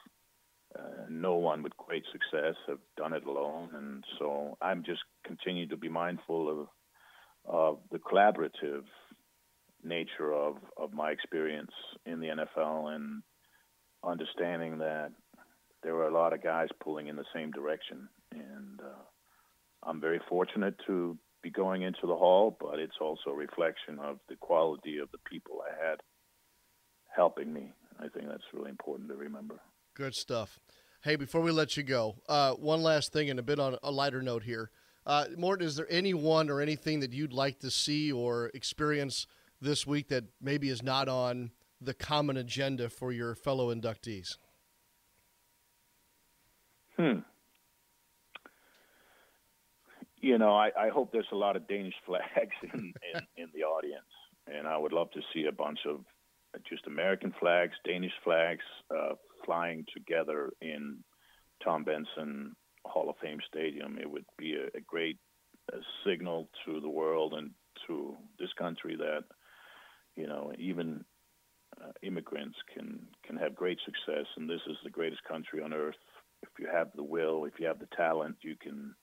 Uh, 0.77 1.07
no 1.09 1.37
one 1.37 1.63
with 1.63 1.77
great 1.77 2.05
success 2.13 2.55
have 2.67 2.81
done 2.97 3.13
it 3.13 3.25
alone, 3.25 3.71
and 3.75 4.05
so 4.19 4.59
I'm 4.61 4.83
just 4.85 5.01
continue 5.25 5.67
to 5.69 5.77
be 5.77 5.89
mindful 5.89 6.51
of 6.51 6.69
of 7.47 7.79
the 7.91 7.99
collaborative 7.99 8.85
nature 9.83 10.33
of, 10.33 10.57
of 10.77 10.93
my 10.93 11.11
experience 11.11 11.71
in 12.05 12.21
the 12.21 12.29
NFL 12.29 12.95
and 12.95 13.23
understanding 14.05 14.79
that 14.79 15.11
there 15.83 15.95
were 15.95 16.09
a 16.09 16.13
lot 16.13 16.33
of 16.33 16.43
guys 16.43 16.69
pulling 16.83 17.07
in 17.07 17.17
the 17.17 17.25
same 17.35 17.51
direction. 17.51 18.09
And 18.33 18.81
uh, 18.81 19.03
I'm 19.85 20.01
very 20.01 20.21
fortunate 20.29 20.75
to 20.87 21.17
be 21.43 21.51
going 21.51 21.83
into 21.83 22.07
the 22.07 22.17
hall, 22.17 22.57
but 22.61 22.79
it's 22.79 22.97
also 23.01 23.31
a 23.31 23.35
reflection 23.35 23.99
of 24.01 24.19
the 24.29 24.37
quality 24.37 24.99
of 24.99 25.11
the 25.13 25.19
people 25.31 25.63
I 25.63 25.89
had 25.89 26.01
helping 27.15 27.53
me. 27.53 27.73
I 27.99 28.09
think 28.09 28.29
that's 28.29 28.43
really 28.53 28.71
important 28.71 29.09
to 29.11 29.17
remember. 29.17 29.61
Good 29.95 30.15
stuff. 30.15 30.59
Hey, 31.03 31.17
before 31.17 31.41
we 31.41 31.53
let 31.53 31.77
you 31.77 31.83
go, 31.83 32.17
uh, 32.29 32.55
one 32.55 32.83
last 32.83 33.13
thing 33.13 33.31
and 33.31 33.39
a 33.39 33.43
bit 33.43 33.61
on 33.61 33.77
a 33.83 33.91
lighter 33.91 34.23
note 34.23 34.43
here. 34.43 34.71
Uh, 35.07 35.27
Morten, 35.37 35.65
is 35.65 35.77
there 35.77 35.87
anyone 35.89 36.51
or 36.51 36.61
anything 36.61 36.99
that 37.01 37.13
you'd 37.13 37.33
like 37.33 37.61
to 37.61 37.71
see 37.71 38.11
or 38.11 38.51
experience 38.55 39.29
this 39.61 39.87
week 39.87 40.09
that 40.09 40.25
maybe 40.41 40.69
is 40.69 40.83
not 40.83 41.09
on 41.09 41.53
the 41.81 41.95
common 41.95 42.37
agenda 42.37 42.89
for 42.89 43.13
your 43.13 43.37
fellow 43.37 43.73
inductees? 43.73 44.37
Hmm. 46.97 47.21
you 50.23 50.39
know, 50.39 50.57
I, 50.57 50.71
I 50.77 50.89
hope 50.89 51.13
there's 51.13 51.27
a 51.31 51.37
lot 51.37 51.57
of 51.57 51.69
Danish 51.69 51.95
flags 52.05 52.55
in, 52.75 52.93
in, 53.15 53.21
in 53.37 53.49
the 53.55 53.63
audience, 53.63 54.03
and 54.47 54.67
I 54.67 54.77
would 54.77 54.93
love 54.93 55.11
to 55.13 55.21
see 55.33 55.45
a 55.45 55.53
bunch 55.53 55.81
of 55.87 56.01
just 56.69 56.87
American 56.87 57.35
flags, 57.39 57.75
Danish 57.85 58.15
flags 58.25 58.65
uh, 58.91 59.15
flying 59.45 59.85
together 59.95 60.51
in 60.63 61.05
Tom 61.63 61.85
Benson 61.85 62.57
Hall 62.87 63.11
of 63.11 63.17
Fame 63.19 63.41
Stadium. 63.49 63.99
It 64.01 64.11
would 64.11 64.25
be 64.39 64.55
a, 64.55 64.77
a 64.77 64.81
great 64.81 65.19
uh, 65.73 65.79
signal 66.05 66.49
to 66.65 66.81
the 66.81 66.89
world 66.89 67.35
and 67.35 67.51
to 67.87 68.17
this 68.39 68.53
country 68.59 68.97
that 68.97 69.25
you 70.17 70.27
know 70.27 70.53
even 70.59 71.05
uh, 71.83 71.93
immigrants 72.03 72.57
can 72.73 73.01
can 73.27 73.37
have 73.37 73.55
great 73.55 73.79
success, 73.85 74.27
and 74.37 74.49
this 74.49 74.61
is 74.69 74.77
the 74.85 74.91
greatest 74.91 75.23
country 75.25 75.63
on 75.63 75.73
earth. 75.73 75.95
If 76.43 76.51
you 76.59 76.69
have 76.73 76.89
the 76.95 77.03
will, 77.03 77.45
if 77.45 77.55
you 77.59 77.67
have 77.67 77.79
the 77.79 77.89
talent, 77.97 78.37
you 78.43 78.57
can 78.57 78.95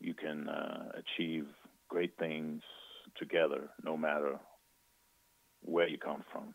you 0.00 0.14
can 0.14 0.48
uh, 0.48 0.92
achieve 0.94 1.46
great 1.88 2.16
things 2.18 2.62
together, 3.16 3.70
no 3.82 3.96
matter 3.96 4.38
where 5.62 5.88
you 5.88 5.98
come 5.98 6.24
from. 6.30 6.54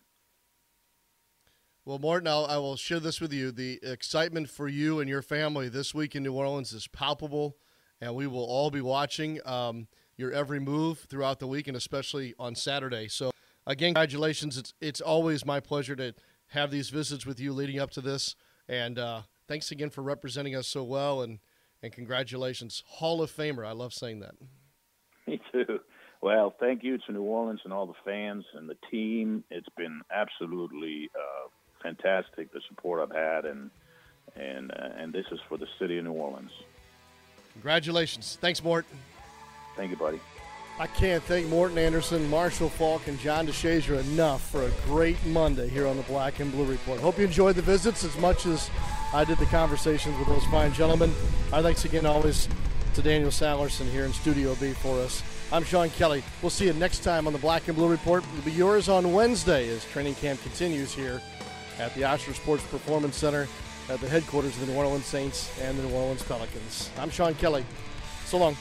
Well, 1.89 1.97
Morten, 1.97 2.27
I'll, 2.27 2.45
I 2.45 2.57
will 2.57 2.75
share 2.75 2.99
this 2.99 3.19
with 3.19 3.33
you. 3.33 3.51
The 3.51 3.79
excitement 3.81 4.47
for 4.47 4.67
you 4.67 4.99
and 4.99 5.09
your 5.09 5.23
family 5.23 5.69
this 5.69 5.91
week 5.91 6.15
in 6.15 6.21
New 6.21 6.33
Orleans 6.33 6.71
is 6.71 6.85
palpable, 6.85 7.57
and 7.99 8.13
we 8.13 8.27
will 8.27 8.45
all 8.45 8.69
be 8.69 8.79
watching 8.79 9.39
um, 9.43 9.87
your 10.15 10.31
every 10.31 10.59
move 10.59 10.99
throughout 10.99 11.39
the 11.39 11.47
week, 11.47 11.67
and 11.67 11.75
especially 11.75 12.35
on 12.37 12.53
Saturday. 12.53 13.07
So, 13.07 13.31
again, 13.65 13.95
congratulations! 13.95 14.55
It's 14.55 14.75
it's 14.79 15.01
always 15.01 15.47
my 15.47 15.59
pleasure 15.59 15.95
to 15.95 16.13
have 16.49 16.69
these 16.69 16.91
visits 16.91 17.25
with 17.25 17.39
you 17.39 17.53
leading 17.53 17.79
up 17.79 17.89
to 17.93 18.01
this, 18.01 18.35
and 18.67 18.99
uh, 18.99 19.21
thanks 19.47 19.71
again 19.71 19.89
for 19.89 20.03
representing 20.03 20.55
us 20.55 20.67
so 20.67 20.83
well, 20.83 21.23
and 21.23 21.39
and 21.81 21.91
congratulations, 21.91 22.83
Hall 22.85 23.19
of 23.19 23.31
Famer. 23.31 23.65
I 23.65 23.71
love 23.71 23.93
saying 23.93 24.19
that. 24.19 24.35
Me 25.25 25.41
too. 25.51 25.79
Well, 26.21 26.53
thank 26.59 26.83
you 26.83 26.99
to 27.07 27.11
New 27.11 27.23
Orleans 27.23 27.61
and 27.63 27.73
all 27.73 27.87
the 27.87 27.93
fans 28.05 28.45
and 28.53 28.69
the 28.69 28.77
team. 28.91 29.43
It's 29.49 29.69
been 29.75 30.01
absolutely 30.11 31.09
uh, 31.15 31.47
fantastic 31.81 32.51
the 32.51 32.61
support 32.67 33.01
I've 33.01 33.15
had, 33.15 33.45
and 33.45 33.69
and 34.35 34.71
uh, 34.71 34.89
and 34.97 35.13
this 35.13 35.25
is 35.31 35.39
for 35.47 35.57
the 35.57 35.67
city 35.79 35.97
of 35.97 36.05
New 36.05 36.13
Orleans. 36.13 36.51
Congratulations! 37.53 38.37
Thanks, 38.41 38.63
Morten. 38.63 38.97
Thank 39.75 39.91
you, 39.91 39.97
buddy. 39.97 40.19
I 40.79 40.87
can't 40.87 41.21
thank 41.23 41.45
Morten 41.47 41.77
Andersen, 41.77 42.29
Marshall 42.29 42.69
Faulk, 42.69 43.07
and 43.07 43.19
John 43.19 43.45
DeShazier 43.45 43.99
enough 43.99 44.49
for 44.49 44.63
a 44.63 44.69
great 44.85 45.17
Monday 45.25 45.67
here 45.67 45.85
on 45.85 45.97
the 45.97 46.03
Black 46.03 46.39
and 46.39 46.53
Blue 46.53 46.63
Report. 46.63 47.01
Hope 47.01 47.19
you 47.19 47.25
enjoyed 47.25 47.57
the 47.57 47.61
visits 47.61 48.05
as 48.05 48.17
much 48.17 48.45
as 48.45 48.69
I 49.13 49.25
did 49.25 49.39
the 49.39 49.45
conversations 49.47 50.17
with 50.17 50.29
those 50.29 50.45
fine 50.45 50.71
gentlemen. 50.71 51.13
Our 51.51 51.61
thanks 51.61 51.83
again 51.83 52.05
always 52.05 52.47
to 52.93 53.01
Daniel 53.01 53.29
Sallerson 53.29 53.91
here 53.91 54.05
in 54.05 54.13
Studio 54.13 54.55
B 54.55 54.71
for 54.71 54.97
us. 54.99 55.21
I'm 55.51 55.65
Sean 55.65 55.89
Kelly. 55.89 56.23
We'll 56.41 56.49
see 56.49 56.67
you 56.67 56.73
next 56.73 56.99
time 56.99 57.27
on 57.27 57.33
the 57.33 57.39
Black 57.39 57.67
and 57.67 57.75
Blue 57.75 57.89
Report. 57.89 58.23
It'll 58.23 58.45
be 58.45 58.51
yours 58.51 58.87
on 58.87 59.11
Wednesday 59.11 59.67
as 59.67 59.83
training 59.83 60.15
camp 60.15 60.41
continues 60.43 60.93
here 60.93 61.21
at 61.79 61.93
the 61.95 62.01
Ochsner 62.01 62.33
Sports 62.33 62.63
Performance 62.65 63.15
Center 63.15 63.47
at 63.89 63.99
the 63.99 64.07
headquarters 64.07 64.55
of 64.55 64.67
the 64.67 64.73
New 64.73 64.77
Orleans 64.77 65.05
Saints 65.05 65.57
and 65.61 65.77
the 65.77 65.83
New 65.83 65.93
Orleans 65.93 66.21
Pelicans. 66.23 66.89
I'm 66.97 67.09
Sean 67.09 67.33
Kelly. 67.35 67.65
So 68.25 68.37
long. 68.37 68.55